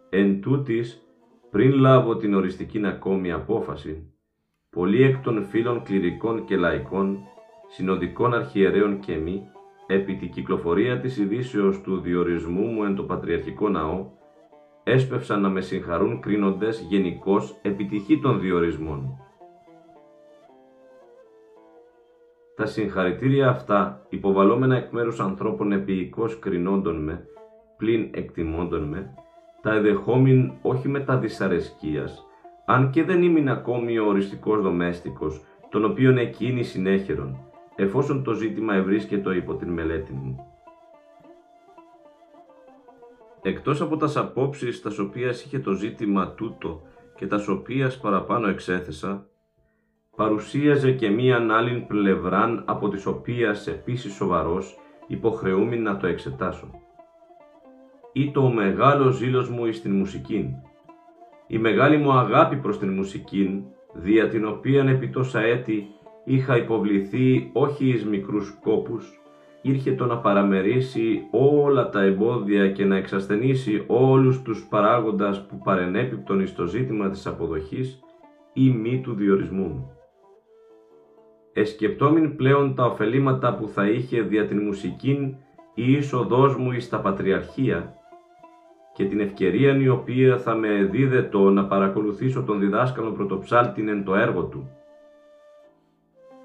Εν 0.09 0.41
τούτης, 0.41 1.01
πριν 1.49 1.71
λάβω 1.71 2.15
την 2.15 2.33
οριστική 2.33 2.85
ακόμη 2.85 3.31
απόφαση, 3.31 4.13
πολλοί 4.69 5.03
εκ 5.03 5.17
των 5.23 5.45
φίλων 5.45 5.83
κληρικών 5.83 6.45
και 6.45 6.57
λαϊκών, 6.57 7.19
συνοδικών 7.67 8.33
αρχιερέων 8.33 8.99
και 8.99 9.15
μη, 9.15 9.41
επί 9.87 10.15
τη 10.15 10.27
κυκλοφορία 10.27 10.99
της 10.99 11.17
ειδήσεως 11.17 11.81
του 11.81 11.99
διορισμού 11.99 12.65
μου 12.65 12.83
εν 12.83 12.95
το 12.95 13.03
Πατριαρχικό 13.03 13.69
Ναό, 13.69 14.05
έσπευσαν 14.83 15.41
να 15.41 15.49
με 15.49 15.61
συγχαρούν 15.61 16.19
κρίνοντες 16.19 16.85
γενικώς 16.89 17.59
επιτυχή 17.61 18.19
των 18.19 18.39
διορισμών. 18.39 19.23
Τα 22.59 22.65
συγχαρητήρια 22.65 23.49
αυτά, 23.49 24.05
υποβαλόμενα 24.09 24.75
εκ 24.75 24.91
μέρους 24.91 25.19
ανθρώπων 25.19 25.71
επίοικώς 25.71 26.39
κρινόντων 26.39 27.03
με, 27.03 27.27
πλην 27.77 28.09
εκτιμώντων 28.11 28.83
με, 28.83 29.13
τα 29.61 29.73
εδεχόμην 29.73 30.51
όχι 30.61 30.87
με 30.87 30.99
τα 30.99 31.17
δυσαρεσκίας, 31.17 32.25
αν 32.65 32.89
και 32.89 33.03
δεν 33.03 33.23
ήμουν 33.23 33.47
ακόμη 33.47 33.99
ο 33.99 34.07
οριστικός 34.07 34.61
δομέστικος, 34.61 35.41
τον 35.69 35.85
οποίον 35.85 36.17
εκείνη 36.17 36.63
συνέχερον, 36.63 37.37
εφόσον 37.75 38.23
το 38.23 38.33
ζήτημα 38.33 38.73
ευρίσκετο 38.75 39.31
υπό 39.31 39.55
την 39.55 39.69
μελέτη 39.69 40.13
μου. 40.13 40.45
Εκτός 43.41 43.81
από 43.81 43.97
τας 43.97 44.17
απόψεις 44.17 44.81
τας 44.81 44.99
οποίας 44.99 45.43
είχε 45.43 45.59
το 45.59 45.71
ζήτημα 45.71 46.31
τούτο 46.31 46.81
και 47.15 47.27
τας 47.27 47.47
οποίας 47.47 47.97
παραπάνω 47.97 48.47
εξέθεσα, 48.47 49.27
παρουσίαζε 50.19 50.91
και 50.91 51.09
μίαν 51.09 51.51
άλλην 51.51 51.87
πλευράν 51.87 52.63
από 52.65 52.89
τις 52.89 53.05
οποίας 53.05 53.67
επίσης 53.67 54.13
σοβαρός 54.13 54.79
υποχρεούμαι 55.07 55.75
να 55.75 55.97
το 55.97 56.07
εξετάσω. 56.07 56.71
Ή 58.13 58.31
το 58.31 58.49
μεγάλο 58.49 59.09
ζήλος 59.09 59.49
μου 59.49 59.65
εις 59.65 59.81
την 59.81 59.91
μουσικήν. 59.95 60.45
Η 61.47 61.57
μεγάλη 61.57 61.97
μου 61.97 62.11
αγάπη 62.11 62.55
προς 62.55 62.79
την 62.79 62.89
μουσικήν, 62.89 63.63
δια 63.93 64.27
την 64.27 64.45
οποίαν 64.45 64.87
επί 64.87 65.09
τόσα 65.09 65.39
έτη 65.39 65.87
είχα 66.23 66.57
υποβληθεί 66.57 67.49
όχι 67.53 67.87
εις 67.89 68.05
μικρούς 68.05 68.57
κόπους, 68.61 69.21
ήρχε 69.61 69.91
το 69.91 70.05
να 70.05 70.17
παραμερίσει 70.17 71.21
όλα 71.31 71.89
τα 71.89 72.01
εμπόδια 72.01 72.71
και 72.71 72.85
να 72.85 72.95
εξασθενήσει 72.95 73.83
όλους 73.87 74.41
τους 74.41 74.67
παράγοντας 74.69 75.45
που 75.45 75.57
παρενέπιπτον 75.63 76.39
εις 76.39 76.55
το 76.55 76.65
ζήτημα 76.65 77.09
της 77.09 77.27
αποδοχής 77.27 77.99
ή 78.53 78.69
μη 78.69 79.01
του 79.01 79.13
διορισμού 79.13 79.67
μου. 79.67 79.93
Εσκεπτόμην 81.53 82.35
πλέον 82.35 82.75
τα 82.75 82.85
ωφελήματα 82.85 83.55
που 83.55 83.67
θα 83.67 83.89
είχε 83.89 84.21
δια 84.21 84.47
την 84.47 84.61
μουσικήν 84.61 85.35
η 85.73 85.91
είσοδός 85.91 86.57
μου 86.57 86.71
εις 86.71 86.89
τα 86.89 86.99
πατριαρχία 86.99 87.93
και 88.93 89.05
την 89.05 89.19
ευκαιρία 89.19 89.77
η 89.77 89.89
οποία 89.89 90.37
θα 90.37 90.55
με 90.55 90.83
δίδετο 90.91 91.49
να 91.49 91.65
παρακολουθήσω 91.65 92.43
τον 92.43 92.59
διδάσκαλο 92.59 93.11
πρωτοψάλτην 93.11 93.87
εν 93.87 94.03
το 94.03 94.15
έργο 94.15 94.43
του 94.43 94.69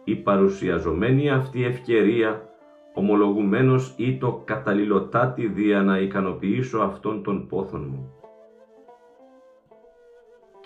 η 0.04 0.14
παρουσιαζομένη 0.14 1.30
αυτή 1.30 1.64
ευκαιρία 1.64 2.48
ομολογουμένως 2.94 3.94
ή 3.96 4.18
το 4.18 4.42
καταλληλωτάτη 4.44 5.46
δια 5.46 5.82
να 5.82 5.98
ικανοποιήσω 5.98 6.78
αυτόν 6.78 7.22
τον 7.22 7.46
πόθον 7.46 7.86
μου. 7.90 8.23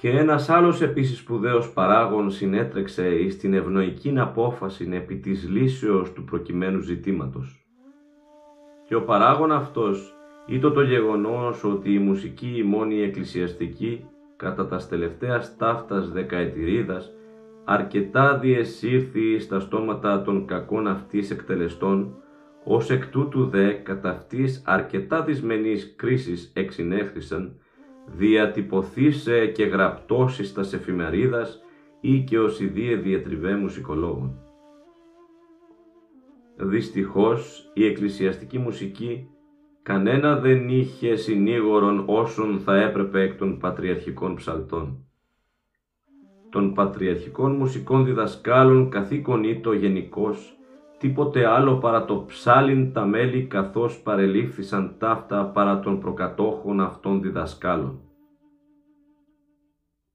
Και 0.01 0.11
ένας 0.11 0.49
άλλος 0.49 0.83
επίσης 0.83 1.19
σπουδαίος 1.19 1.73
παράγων 1.73 2.31
συνέτρεξε 2.31 3.09
εις 3.09 3.39
την 3.39 3.55
ευνοϊκή 3.55 4.19
απόφαση 4.19 4.89
επί 4.93 5.17
της 5.17 5.49
λύσεως 5.49 6.13
του 6.13 6.25
προκειμένου 6.25 6.81
ζητήματος. 6.81 7.67
Και 8.87 8.95
ο 8.95 9.03
παράγων 9.03 9.53
αυτός 9.53 10.15
ήταν 10.47 10.73
το 10.73 10.83
γεγονός 10.83 11.65
ότι 11.65 11.93
η 11.93 11.99
μουσική 11.99 12.53
η 12.57 12.63
μόνη 12.63 13.03
εκκλησιαστική 13.03 14.05
κατά 14.37 14.67
τας 14.67 14.89
τελευταίας 14.89 15.57
ταύτας 15.57 16.11
δεκαετηρίδας 16.11 17.13
αρκετά 17.65 18.39
διεσύρθη 18.39 19.39
στα 19.39 19.61
στόματα 19.61 20.23
των 20.23 20.47
κακών 20.47 20.87
αυτής 20.87 21.31
εκτελεστών, 21.31 22.15
ως 22.65 22.91
εκ 22.91 23.07
τούτου 23.07 23.47
δε 23.47 23.73
κατά 23.73 24.11
αυτής 24.11 24.63
αρκετά 24.67 25.23
δυσμενής 25.23 25.95
κρίσης 25.97 26.53
εξυνέχθησαν, 28.09 28.17
διατυπωθήσε 28.17 29.47
και 29.47 29.65
γραπτώσεις 29.65 30.53
τας 30.53 30.73
εφημερίδας 30.73 31.61
ή 32.01 32.21
και 32.21 32.39
ως 32.39 32.61
ιδίε 32.61 32.97
διατριβέ 32.97 33.57
μουσικολόγων. 33.57 34.39
Δυστυχώς 36.57 37.71
η 37.75 37.87
εκκλησιαστική 37.87 38.59
μουσική 38.59 39.29
κανένα 39.83 40.39
δεν 40.39 40.69
είχε 40.69 41.17
συνήγορον 41.17 42.05
όσων 42.07 42.59
θα 42.59 42.77
έπρεπε 42.77 43.21
εκ 43.21 43.37
των 43.37 43.59
πατριαρχικών 43.59 44.35
ψαλτών 44.35 45.03
των 46.51 46.75
πατριαρχικών 46.75 47.53
μουσικών 47.53 48.05
διδασκάλων 48.05 48.91
καθήκον 48.91 49.45
ήτο 49.45 49.73
γενικός, 49.73 50.58
τίποτε 50.99 51.47
άλλο 51.47 51.77
παρά 51.77 52.05
το 52.05 52.25
ψάλιν 52.27 52.93
τα 52.93 53.05
μέλη 53.05 53.47
καθώς 53.47 54.01
παρελήφθησαν 54.01 54.95
ταύτα 54.99 55.45
παρά 55.45 55.81
των 55.81 56.01
προκατόχων 56.01 56.81
αυτών 56.81 57.23
διδασκάλων. 57.23 58.01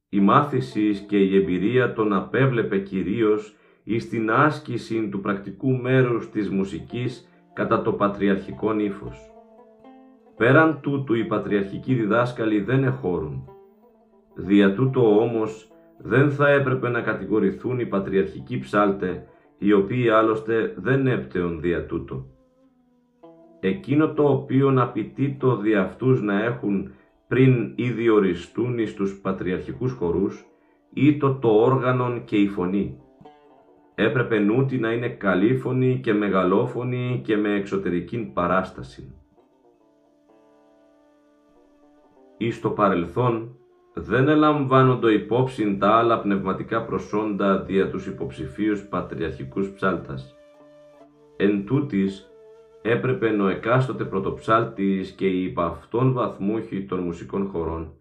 Η 0.09 0.19
μάθησης 0.19 0.99
και 0.99 1.17
η 1.17 1.35
εμπειρία 1.35 1.93
τον 1.93 2.13
απέβλεπε 2.13 2.79
κυρίως 2.79 3.55
εις 3.83 4.09
την 4.09 4.31
άσκηση 4.31 5.09
του 5.09 5.19
πρακτικού 5.19 5.71
μέρους 5.71 6.29
της 6.29 6.49
μουσικής 6.49 7.29
κατά 7.53 7.81
το 7.81 7.93
πατριαρχικό 7.93 8.79
ύφος. 8.79 9.17
Πέραν 10.37 10.79
τούτου 10.81 11.13
οι 11.13 11.25
πατριαρχικοί 11.25 11.93
διδάσκαλοι 11.93 12.61
δεν 12.61 12.83
εχώρουν. 12.83 13.47
Δια 14.35 14.73
τούτο 14.73 15.19
όμως 15.19 15.71
δεν 15.97 16.31
θα 16.31 16.49
έπρεπε 16.49 16.89
να 16.89 17.01
κατηγορηθούν 17.01 17.79
οι 17.79 17.85
πατριαρχικοί 17.85 18.59
ψάλτε, 18.59 19.27
οι 19.63 19.73
οποίοι 19.73 20.09
άλλωστε 20.09 20.73
δεν 20.77 21.07
έπτεων 21.07 21.61
δια 21.61 21.85
τούτο. 21.85 22.25
Εκείνο 23.59 24.13
το 24.13 24.29
οποίο 24.29 24.73
απαιτεί 24.77 25.37
το 25.39 25.57
δι' 25.57 25.75
αυτούς 25.75 26.21
να 26.21 26.43
έχουν 26.43 26.91
πριν 27.27 27.73
ήδη 27.75 28.09
οριστούν 28.09 28.79
εις 28.79 28.93
τους 28.93 29.19
πατριαρχικούς 29.21 29.91
χορούς, 29.91 30.45
ή 30.93 31.17
το 31.17 31.35
το 31.35 31.49
όργανον 31.49 32.23
και 32.23 32.37
η 32.37 32.47
φωνή. 32.47 32.97
Έπρεπε 33.95 34.39
νούτι 34.39 34.77
να 34.77 34.91
είναι 34.91 35.09
καλήφωνη 35.09 35.99
και 36.03 36.13
μεγαλόφωνη 36.13 37.21
και 37.23 37.37
με 37.37 37.53
εξωτερική 37.53 38.31
παράσταση. 38.33 39.15
Εις 42.37 42.61
το 42.61 42.69
παρελθόν, 42.69 43.57
δεν 43.93 44.27
ελαμβάνονται 44.27 45.11
υπόψη 45.11 45.77
τα 45.77 45.97
άλλα 45.97 46.19
πνευματικά 46.19 46.85
προσόντα 46.85 47.59
δια 47.59 47.89
τους 47.89 48.07
υποψηφίους 48.07 48.81
πατριαρχικούς 48.81 49.69
ψάλτας. 49.69 50.35
Εν 51.37 51.65
τούτης, 51.65 52.31
έπρεπε 52.81 53.27
ο 53.27 53.47
εκάστοτε 53.47 54.03
πρωτοψάλτης 54.03 55.11
και 55.11 55.27
οι 55.27 55.43
υπ' 55.43 55.59
αυτών 55.59 56.13
βαθμούχοι 56.13 56.85
των 56.85 56.99
μουσικών 56.99 57.47
χωρών 57.47 57.93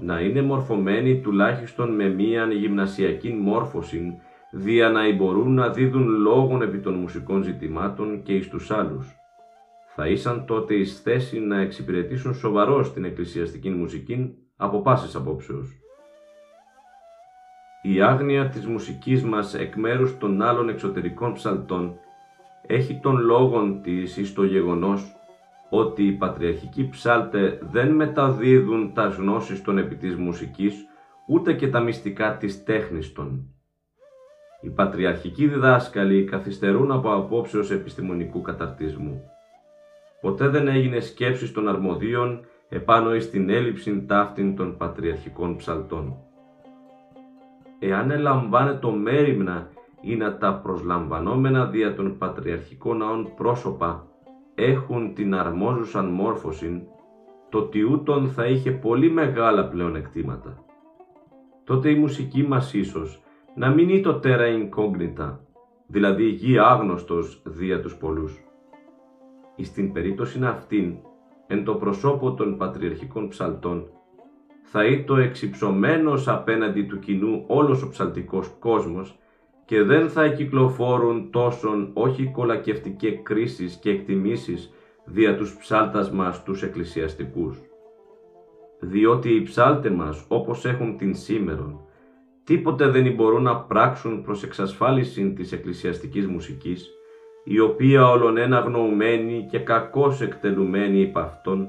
να 0.00 0.20
είναι 0.20 0.42
μορφωμένοι 0.42 1.20
τουλάχιστον 1.20 1.94
με 1.94 2.08
μίαν 2.08 2.50
γυμνασιακή 2.50 3.32
μόρφωση 3.32 4.12
δια 4.52 4.88
να 4.88 5.12
μπορούν 5.12 5.54
να 5.54 5.68
δίδουν 5.68 6.08
λόγων 6.08 6.62
επί 6.62 6.78
των 6.78 6.94
μουσικών 6.94 7.42
ζητημάτων 7.42 8.22
και 8.22 8.32
εις 8.32 8.48
τους 8.48 8.70
άλλους. 8.70 9.16
Θα 9.94 10.08
ήσαν 10.08 10.44
τότε 10.46 10.74
εις 10.74 11.00
θέση 11.00 11.40
να 11.40 11.60
εξυπηρετήσουν 11.60 12.34
σοβαρό 12.34 12.90
την 12.90 13.04
εκκλησιαστική 13.04 13.70
μουσική 13.70 14.34
από 14.60 14.80
πάσης 14.80 15.14
απόψεως. 15.14 15.68
Η 17.82 18.02
άγνοια 18.02 18.48
της 18.48 18.66
μουσικής 18.66 19.24
μας 19.24 19.54
εκ 19.54 19.74
μέρους 19.76 20.18
των 20.18 20.42
άλλων 20.42 20.68
εξωτερικών 20.68 21.32
ψαλτών 21.32 21.98
έχει 22.66 23.00
τον 23.02 23.16
λόγον 23.16 23.82
της 23.82 24.16
εις 24.16 24.32
το 24.32 24.44
γεγονός 24.44 25.16
ότι 25.70 26.06
οι 26.06 26.12
πατριαρχικοί 26.12 26.88
ψάλτε 26.88 27.58
δεν 27.62 27.90
μεταδίδουν 27.90 28.92
τα 28.94 29.06
γνώσεις 29.06 29.62
των 29.62 29.78
επί 29.78 29.96
της 29.96 30.16
μουσικής 30.16 30.86
ούτε 31.28 31.52
και 31.52 31.68
τα 31.68 31.80
μυστικά 31.80 32.36
της 32.36 32.64
τέχνης 32.64 33.12
των. 33.12 33.52
Οι 34.60 34.68
πατριαρχικοί 34.68 35.46
διδάσκαλοι 35.46 36.24
καθυστερούν 36.24 36.92
από 36.92 37.14
απόψεως 37.14 37.70
επιστημονικού 37.70 38.40
καταρτισμού. 38.40 39.22
Ποτέ 40.20 40.48
δεν 40.48 40.68
έγινε 40.68 41.00
σκέψη 41.00 41.52
των 41.52 41.68
αρμοδίων 41.68 42.46
επάνω 42.68 43.14
εις 43.14 43.30
την 43.30 43.50
έλλειψη 43.50 44.04
ταύτην 44.06 44.56
των 44.56 44.76
πατριαρχικών 44.76 45.56
ψαλτών. 45.56 46.16
Εάν 47.78 48.10
ελαμβάνε 48.10 48.72
το 48.72 48.90
μέρημνα 48.90 49.68
ή 50.00 50.16
να 50.16 50.36
τα 50.36 50.54
προσλαμβανόμενα 50.54 51.66
δια 51.66 51.94
των 51.94 52.18
πατριαρχικών 52.18 52.96
ναών 52.96 53.34
πρόσωπα 53.36 54.06
έχουν 54.54 55.14
την 55.14 55.34
αρμόζουσαν 55.34 56.06
μόρφωση, 56.06 56.88
το 57.48 57.62
τιούτον 57.62 58.28
θα 58.28 58.46
είχε 58.46 58.70
πολύ 58.70 59.10
μεγάλα 59.10 59.68
πλεονεκτήματα. 59.68 60.64
Τότε 61.64 61.90
η 61.90 61.94
μουσική 61.94 62.42
μας 62.42 62.74
ίσως 62.74 63.22
να 63.54 63.70
μην 63.70 63.88
είναι 63.88 64.00
το 64.00 64.14
τέρα 64.14 64.44
incognita, 64.46 65.36
δηλαδή 65.86 66.24
γη 66.24 66.58
άγνωστος 66.58 67.42
δια 67.44 67.80
τους 67.80 67.96
πολλούς. 67.96 68.42
Εις 69.56 69.72
την 69.72 69.92
περίπτωση 69.92 70.44
αυτήν, 70.44 70.96
εν 71.48 71.64
το 71.64 71.74
προσώπο 71.74 72.34
των 72.34 72.56
πατριαρχικών 72.56 73.28
ψαλτών, 73.28 73.86
θα 74.62 74.80
το 75.06 75.16
εξυψωμένος 75.16 76.28
απέναντι 76.28 76.82
του 76.82 76.98
κοινού 76.98 77.44
όλος 77.46 77.82
ο 77.82 77.88
ψαλτικός 77.88 78.50
κόσμος 78.58 79.18
και 79.64 79.82
δεν 79.82 80.08
θα 80.08 80.28
κυκλοφόρουν 80.28 81.30
τόσον 81.30 81.90
όχι 81.92 82.30
κολακευτικές 82.30 83.20
κρίσεις 83.22 83.74
και 83.74 83.90
εκτιμήσεις 83.90 84.72
δια 85.04 85.36
τους 85.36 85.56
ψάλτας 85.56 86.10
μας 86.10 86.42
τους 86.42 86.62
εκκλησιαστικούς. 86.62 87.58
Διότι 88.80 89.34
οι 89.34 89.42
ψάλτες 89.42 89.92
μας 89.92 90.24
όπως 90.28 90.64
έχουν 90.64 90.96
την 90.96 91.14
σήμερον, 91.14 91.80
τίποτε 92.44 92.88
δεν 92.88 93.14
μπορούν 93.14 93.42
να 93.42 93.56
πράξουν 93.56 94.22
προς 94.22 94.42
εξασφάλιση 94.42 95.32
της 95.32 95.52
εκκλησιαστικής 95.52 96.26
μουσικής, 96.26 96.90
η 97.50 97.58
οποία 97.58 98.10
όλον 98.10 98.52
αγνοουμένη 98.52 99.46
και 99.50 99.58
κακώς 99.58 100.20
εκτελουμένη 100.20 101.00
υπ' 101.00 101.18
αυτόν, 101.18 101.68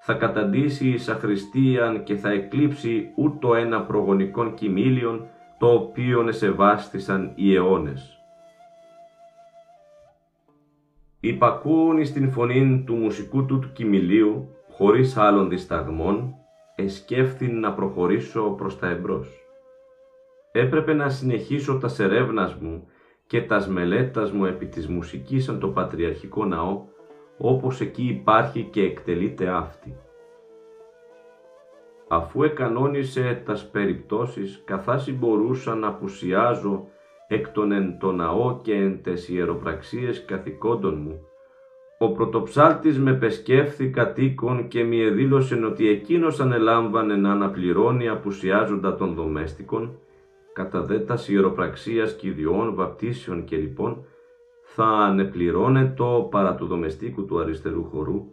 θα 0.00 0.14
καταντήσει 0.14 0.88
εις 0.88 1.08
αχρηστίαν 1.08 2.02
και 2.02 2.14
θα 2.14 2.30
εκλείψει 2.30 3.12
ούτω 3.14 3.54
ένα 3.54 3.82
προγονικόν 3.82 4.54
κοιμήλιον, 4.54 5.26
το 5.58 5.72
οποίο 5.72 6.28
εσεβάστησαν 6.28 7.32
οι 7.34 7.54
αιώνες. 7.54 8.22
Υπακούν 11.20 11.98
εις 11.98 12.12
την 12.12 12.30
φωνή 12.30 12.82
του 12.86 12.94
μουσικού 12.94 13.46
του 13.46 13.58
του 13.58 13.72
κοιμηλίου, 13.72 14.48
χωρίς 14.70 15.16
άλλων 15.16 15.48
δισταγμών, 15.48 16.34
εσκέφθην 16.74 17.60
να 17.60 17.72
προχωρήσω 17.72 18.42
προς 18.42 18.78
τα 18.78 18.88
εμπρός. 18.88 19.28
Έπρεπε 20.52 20.92
να 20.92 21.08
συνεχίσω 21.08 21.78
τας 21.78 21.94
σερεύνας 21.94 22.54
μου 22.54 22.86
και 23.28 23.42
τας 23.42 23.68
μελέτας 23.68 24.32
μου 24.32 24.44
επί 24.44 24.66
της 24.66 24.88
μουσικής 24.88 25.44
σαν 25.44 25.58
το 25.58 25.68
Πατριαρχικό 25.68 26.44
Ναό, 26.44 26.84
όπως 27.38 27.80
εκεί 27.80 28.02
υπάρχει 28.02 28.62
και 28.62 28.82
εκτελείται 28.82 29.48
αυτή. 29.48 29.96
Αφού 32.08 32.42
εκανόνισε 32.42 33.42
τας 33.44 33.70
περιπτώσεις 33.70 34.62
καθάς 34.64 35.10
μπορούσα 35.10 35.74
να 35.74 35.88
απουσιάζω 35.88 36.86
εκ 37.28 37.48
των 37.48 37.72
εν 37.72 37.98
το 37.98 38.12
ναό 38.12 38.60
και 38.62 38.74
εν 38.74 39.02
τες 39.02 39.28
ιεροπραξίες 39.28 40.24
καθηκόντων 40.24 40.98
μου, 40.98 41.20
ο 41.98 42.12
πρωτοψάλτης 42.12 42.98
με 42.98 43.12
πεσκέφθη 43.12 43.90
κατοίκον 43.90 44.68
και 44.68 44.84
μη 44.84 45.00
εδήλωσε 45.00 45.64
ότι 45.64 45.88
εκείνος 45.88 46.40
ανελάμβανε 46.40 47.16
να 47.16 47.30
αναπληρώνει 47.30 48.08
απουσιάζοντα 48.08 48.96
των 48.96 49.14
δομέστικων, 49.14 49.98
κατά 50.58 50.82
δε 50.82 50.98
τας 50.98 51.28
ιεροπραξίας 51.28 52.16
κηδιών, 52.16 52.74
βαπτίσεων 52.74 53.44
και 53.44 53.56
λοιπόν, 53.56 54.04
θα 54.64 54.84
ανεπληρώνε 54.84 55.94
το 55.96 56.28
παρά 56.30 56.54
του 56.54 56.66
δομεστίκου 56.66 57.24
του 57.24 57.40
αριστερού 57.40 57.84
χορού, 57.84 58.32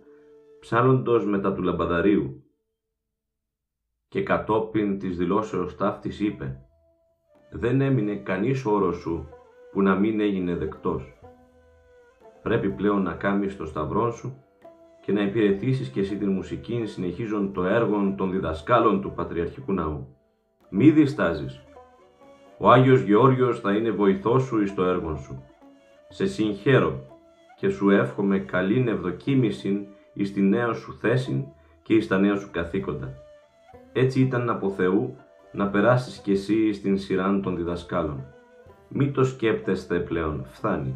ψάλλοντος 0.59 1.25
μετά 1.25 1.53
του 1.53 1.61
λαμπαδαρίου, 1.61 2.43
και 4.07 4.23
κατόπιν 4.23 4.99
της 4.99 5.17
δηλώσεως 5.17 5.75
ταύτης 5.75 6.19
είπε 6.19 6.59
«Δεν 7.51 7.81
έμεινε 7.81 8.15
κανείς 8.15 8.65
όρος 8.65 8.97
σου 8.97 9.27
που 9.71 9.81
να 9.81 9.95
μην 9.95 10.19
έγινε 10.19 10.55
δεκτός. 10.55 11.17
Πρέπει 12.43 12.69
πλέον 12.69 13.01
να 13.01 13.13
κάμεις 13.13 13.57
το 13.57 13.65
σταυρό 13.65 14.11
σου 14.11 14.43
και 15.01 15.11
να 15.11 15.21
υπηρετήσεις 15.21 15.89
και 15.89 15.99
εσύ 15.99 16.17
την 16.17 16.29
μουσική 16.29 16.85
συνεχίζον 16.85 17.53
το 17.53 17.63
έργο 17.63 18.13
των 18.17 18.31
διδασκάλων 18.31 19.01
του 19.01 19.11
Πατριαρχικού 19.11 19.73
Ναού. 19.73 20.07
Μη 20.69 20.91
διστάζεις. 20.91 21.64
Ο 22.57 22.71
Άγιος 22.71 23.01
Γεώργιος 23.01 23.59
θα 23.59 23.75
είναι 23.75 23.91
βοηθός 23.91 24.43
σου 24.43 24.61
εις 24.61 24.73
το 24.73 24.83
έργο 24.83 25.15
σου. 25.15 25.43
Σε 26.09 26.25
συγχαίρω 26.25 27.05
και 27.59 27.69
σου 27.69 27.89
εύχομαι 27.89 28.39
καλήν 28.39 28.87
ευδοκίμηση 28.87 29.87
εις 30.13 30.33
τη 30.33 30.41
νέα 30.41 30.73
σου 30.73 30.93
θέση 30.93 31.53
και 31.83 31.93
εις 31.93 32.07
τα 32.07 32.17
νέα 32.17 32.35
σου 32.35 32.49
καθήκοντα. 32.51 33.13
Έτσι 33.93 34.21
ήταν 34.21 34.49
από 34.49 34.69
Θεού 34.69 35.15
να 35.51 35.67
περάσεις 35.67 36.17
κι 36.17 36.31
εσύ 36.31 36.73
στην 36.73 36.97
σειρά 36.97 37.39
των 37.39 37.55
διδασκάλων. 37.55 38.25
Μη 38.87 39.11
το 39.11 39.23
σκέπτεστε 39.23 39.99
πλέον, 39.99 40.45
φτάνει. 40.45 40.95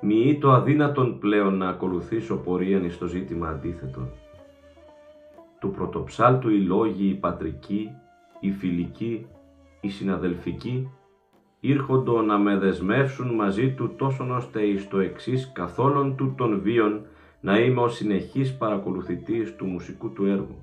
Μη 0.00 0.38
το 0.40 0.52
αδύνατον 0.52 1.18
πλέον 1.18 1.56
να 1.56 1.68
ακολουθήσω 1.68 2.36
πορείαν 2.36 2.90
στο 2.90 3.06
ζήτημα 3.06 3.48
αντίθετο. 3.48 4.08
Του 5.60 5.70
πρωτοψάλτου 5.70 6.50
οι 6.50 6.60
λόγοι, 6.60 7.08
οι 7.08 7.14
πατρικοί, 7.14 7.90
οι 8.40 8.50
φιλικοί, 8.50 9.26
οι 9.80 9.88
συναδελφικοί, 9.88 10.88
ήρχοντο 11.60 12.22
να 12.22 12.38
με 12.38 12.56
δεσμεύσουν 12.56 13.34
μαζί 13.34 13.70
του 13.70 13.94
τόσον 13.96 14.30
ώστε 14.30 14.62
εις 14.62 14.88
το 14.88 14.98
εξής 14.98 15.50
καθόλων 15.52 16.16
του 16.16 16.34
των 16.36 16.60
βίων 16.60 17.06
να 17.40 17.58
είμαι 17.58 17.80
ο 17.80 17.88
συνεχής 17.88 18.56
παρακολουθητής 18.56 19.56
του 19.56 19.66
μουσικού 19.66 20.12
του 20.12 20.26
έργου. 20.26 20.62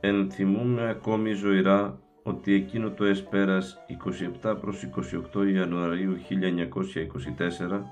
Ενθυμούμε 0.00 0.88
ακόμη 0.88 1.32
ζωηρά 1.32 1.98
ότι 2.22 2.54
εκείνο 2.54 2.90
το 2.90 3.04
εσπέρας 3.04 3.78
27 4.42 4.56
προς 4.60 4.88
28 5.34 5.52
Ιανουαρίου 5.54 6.16
1924 7.70 7.82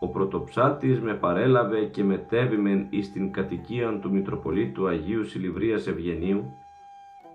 ο 0.00 0.08
πρωτοψάτης 0.08 1.00
με 1.00 1.14
παρέλαβε 1.14 1.84
και 1.84 2.04
μετέβημεν 2.04 2.86
εις 2.90 3.12
την 3.12 3.32
κατοικία 3.32 3.98
του 3.98 4.10
Μητροπολίτου 4.10 4.86
Αγίου 4.86 5.24
Συλληβρίας 5.24 5.86
Ευγενίου, 5.86 6.52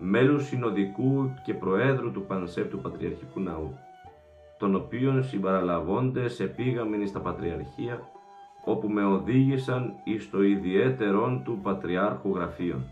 μέλους 0.03 0.45
συνοδικού 0.45 1.33
και 1.45 1.53
προέδρου 1.53 2.11
του 2.11 2.25
Πανσέπτου 2.25 2.81
Πατριαρχικού 2.81 3.39
Ναού, 3.39 3.77
τον 4.57 4.75
οποίον 4.75 5.23
συμπαραλαβώντες 5.23 6.39
επήγαμεν 6.39 7.07
στα 7.07 7.19
Πατριαρχία 7.19 8.01
όπου 8.65 8.87
με 8.87 9.05
οδήγησαν 9.05 9.93
εις 10.03 10.29
το 10.29 10.43
ιδιαίτερον 10.43 11.41
του 11.43 11.59
Πατριάρχου 11.63 12.35
Γραφείων. 12.35 12.83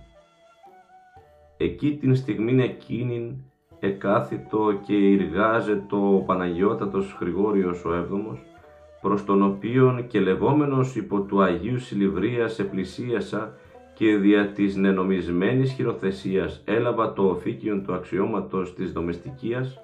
Εκεί 1.58 1.98
την 1.98 2.15
στιγμήν 2.15 2.60
εκείνην 2.60 3.36
εκάθιτο 3.80 4.80
και 4.86 4.95
εργάζεται 4.95 5.95
ο 5.95 6.24
Παναγιώτατος 6.26 7.16
Χρηγόριος 7.18 7.86
ο 7.86 7.93
Έβδομος, 7.93 8.39
προς 9.01 9.26
τον 9.26 9.43
οποίον 9.43 10.07
και 10.07 10.20
λεβόμενος 10.20 10.95
υπό 10.95 11.22
του 11.22 11.41
Αγίου 11.41 11.80
Συλληβρίας 11.80 12.60
επλησίασα 12.60 13.53
και 14.00 14.16
δια 14.16 14.47
της 14.47 14.76
νενομισμένης 14.76 15.72
χειροθεσίας 15.72 16.62
έλαβα 16.66 17.14
το 17.14 17.30
οφίκιον 17.30 17.84
του 17.84 17.93
αξιώματος 17.93 18.74
της 18.74 18.91
δομεστικίας, 18.91 19.80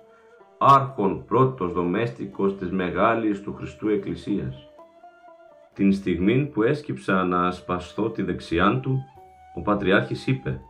άρχον 0.58 1.26
πρώτος 1.26 1.74
δομέστικος 1.74 2.58
της 2.58 2.72
μεγάλης 2.72 3.42
του 3.42 3.54
Χριστού 3.54 3.90
Εκκλησίας. 3.90 4.68
Την 5.74 5.94
στιγμή 5.94 6.46
που 6.46 6.64
έσκυψα 6.64 7.24
να 7.24 7.48
ασπαστώ 7.48 8.10
τη 8.10 8.22
δεξιάν 8.22 8.82
του, 8.82 9.00
ο 9.56 9.62
Πατριάρχης 9.62 10.28
είπε 10.28 10.62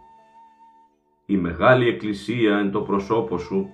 «Η 1.25 1.37
Μεγάλη 1.37 1.87
Εκκλησία 1.87 2.57
εν 2.57 2.71
το 2.71 2.81
προσώπο 2.81 3.37
σου 3.37 3.69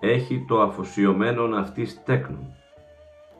έχει 0.00 0.44
το 0.48 0.60
αφοσιωμένον 0.62 1.54
αυτής 1.54 2.02
τέκνον 2.04 2.54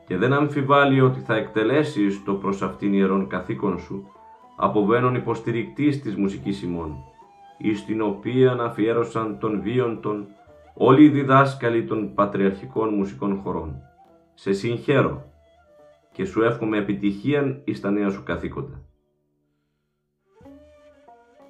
και 0.07 0.17
δεν 0.17 0.33
αμφιβάλλει 0.33 1.01
ότι 1.01 1.21
θα 1.21 1.35
εκτελέσεις 1.35 2.25
το 2.25 2.35
προς 2.35 2.63
αυτήν 2.63 2.93
ιερόν 2.93 3.29
καθήκον 3.29 3.79
σου, 3.79 4.11
αποβαίνον 4.57 5.15
υποστηρικτής 5.15 6.01
της 6.03 6.17
μουσικής 6.17 6.63
ημών. 6.63 6.97
εις 7.59 7.85
την 7.85 8.01
οποία 8.01 8.53
αφιέρωσαν 8.53 9.39
των 9.39 9.61
βίων 9.63 10.01
των 10.01 10.27
όλοι 10.75 11.05
οι 11.05 11.09
διδάσκαλοι 11.09 11.85
των 11.85 12.15
πατριαρχικών 12.15 12.95
μουσικών 12.95 13.37
χωρών. 13.37 13.83
Σε 14.35 14.53
συγχαίρω 14.53 15.25
και 16.13 16.25
σου 16.25 16.43
εύχομαι 16.43 16.77
επιτυχία 16.79 17.61
εις 17.65 17.81
τα 17.81 17.91
νέα 17.91 18.11
σου 18.11 18.23
καθήκοντα. 18.23 18.83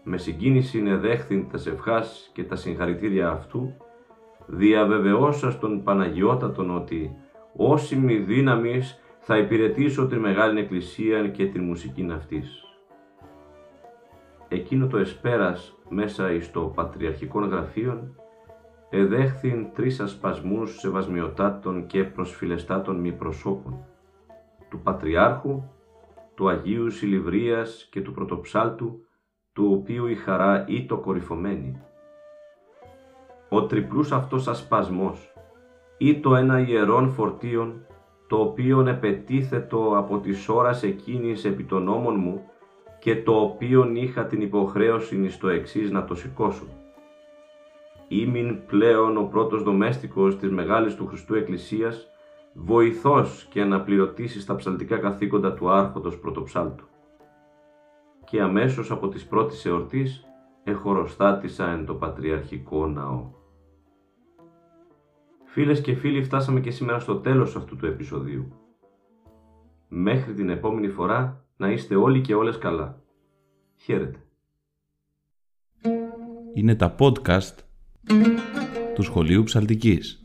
Με 0.05 0.17
συγκίνηση 0.17 0.83
εδέχθην 0.87 1.49
τα 1.51 1.71
ευχάς 1.71 2.31
και 2.35 2.45
τα 2.45 2.57
συγχαρητήρια 2.57 3.31
αυτού, 3.31 3.77
διαβεβαιώσας 4.47 5.59
τον 5.59 5.83
Παναγιώτατον 5.83 6.77
ότι 6.77 7.17
όσοι 7.57 7.97
μη 7.97 8.17
δύναμης 8.17 9.01
θα 9.21 9.39
υπηρετήσω 9.39 10.07
τη 10.07 10.17
Μεγάλη 10.17 10.61
Εκκλησία 10.61 11.29
και 11.29 11.47
τη 11.47 11.61
μουσική 11.61 12.09
αυτής. 12.13 12.66
Εκείνο 14.49 14.87
το 14.87 14.97
εσπέρας 14.97 15.79
μέσα 15.89 16.33
εις 16.33 16.51
το 16.51 16.61
Πατριαρχικό 16.61 17.41
Γραφείο 17.41 18.15
εδέχθην 18.91 19.73
τρεις 19.75 20.01
ασπασμούς 20.01 20.79
σεβασμιωτάτων 20.79 21.87
και 21.87 22.05
προσφυλεστάτων 22.05 23.01
μη 23.01 23.13
προσώπων, 23.13 23.85
του 24.71 24.81
Πατριάρχου, 24.81 25.63
του 26.35 26.49
Αγίου 26.49 26.91
Συλληβρίας 26.91 27.89
και 27.91 28.01
του 28.01 28.13
Πρωτοψάλτου, 28.13 29.01
του 29.53 29.71
οποίου 29.73 30.07
η 30.07 30.15
χαρά 30.15 30.65
το 30.87 30.97
κορυφωμένη. 30.97 31.81
Ο 33.49 33.67
τριπλούς 33.67 34.13
αυτός 34.13 34.49
ασπασμός 34.49 35.33
ή 35.99 36.21
το 36.21 36.37
ένα 36.37 36.61
ιερόν 36.61 37.11
φορτίον, 37.11 37.87
το 38.27 38.37
οποίον 38.37 38.89
επετίθετο 38.89 39.97
από 39.97 40.19
τις 40.19 40.49
ώρας 40.49 40.83
εκείνης 40.83 41.45
επί 41.45 41.65
των 41.65 41.83
νόμων 41.83 42.19
μου 42.19 42.45
και 42.99 43.23
το 43.23 43.33
οποίον 43.33 43.97
είχα 43.97 44.27
την 44.27 44.41
υποχρέωση 44.41 45.17
εις 45.17 45.39
το 45.39 45.49
εξής 45.49 45.91
να 45.91 46.05
το 46.05 46.15
σηκώσω. 46.15 46.67
Ήμην 48.09 48.67
πλέον 48.67 49.17
ο 49.17 49.23
πρώτος 49.23 49.63
δομέστικος 49.63 50.39
της 50.39 50.51
Μεγάλης 50.51 50.95
του 50.95 51.07
Χριστού 51.07 51.35
Εκκλησίας, 51.35 52.09
βοηθός 52.55 53.47
και 53.51 53.61
αναπληρωτής 53.61 54.43
στα 54.43 54.55
ψαλτικά 54.55 54.99
καθήκοντα 54.99 55.53
του 55.55 55.71
άρχοντος 55.71 56.19
πρωτοψάλτου. 56.19 56.85
Και 58.25 58.41
αμέσως 58.41 58.91
από 58.91 59.09
τις 59.09 59.27
πρώτες 59.27 59.67
εορτής 59.67 60.27
εχοροστάτησα 60.65 61.71
εν 61.71 61.87
το 61.87 61.95
Πατριαρχικό 61.95 62.87
Ναό. 62.87 63.31
Φίλες 65.45 65.81
και 65.81 65.95
φίλοι 65.95 66.23
φτάσαμε 66.23 66.61
και 66.61 66.71
σήμερα 66.71 66.99
στο 66.99 67.17
τέλος 67.17 67.57
αυτού 67.57 67.77
του 67.77 67.87
επεισοδίου. 67.87 68.53
Μέχρι 69.89 70.35
την 70.35 70.49
επόμενη 70.49 70.89
φορά 70.89 71.46
να 71.57 71.71
είστε 71.71 71.95
όλοι 71.95 72.21
και 72.21 72.35
όλες 72.35 72.59
καλά. 72.59 73.03
Χαίρετε. 73.77 74.19
Είναι 76.55 76.75
τα 76.75 76.95
podcast 76.99 77.55
του 78.95 79.03
Σχολείου 79.03 79.43
Ψαλτικής. 79.43 80.21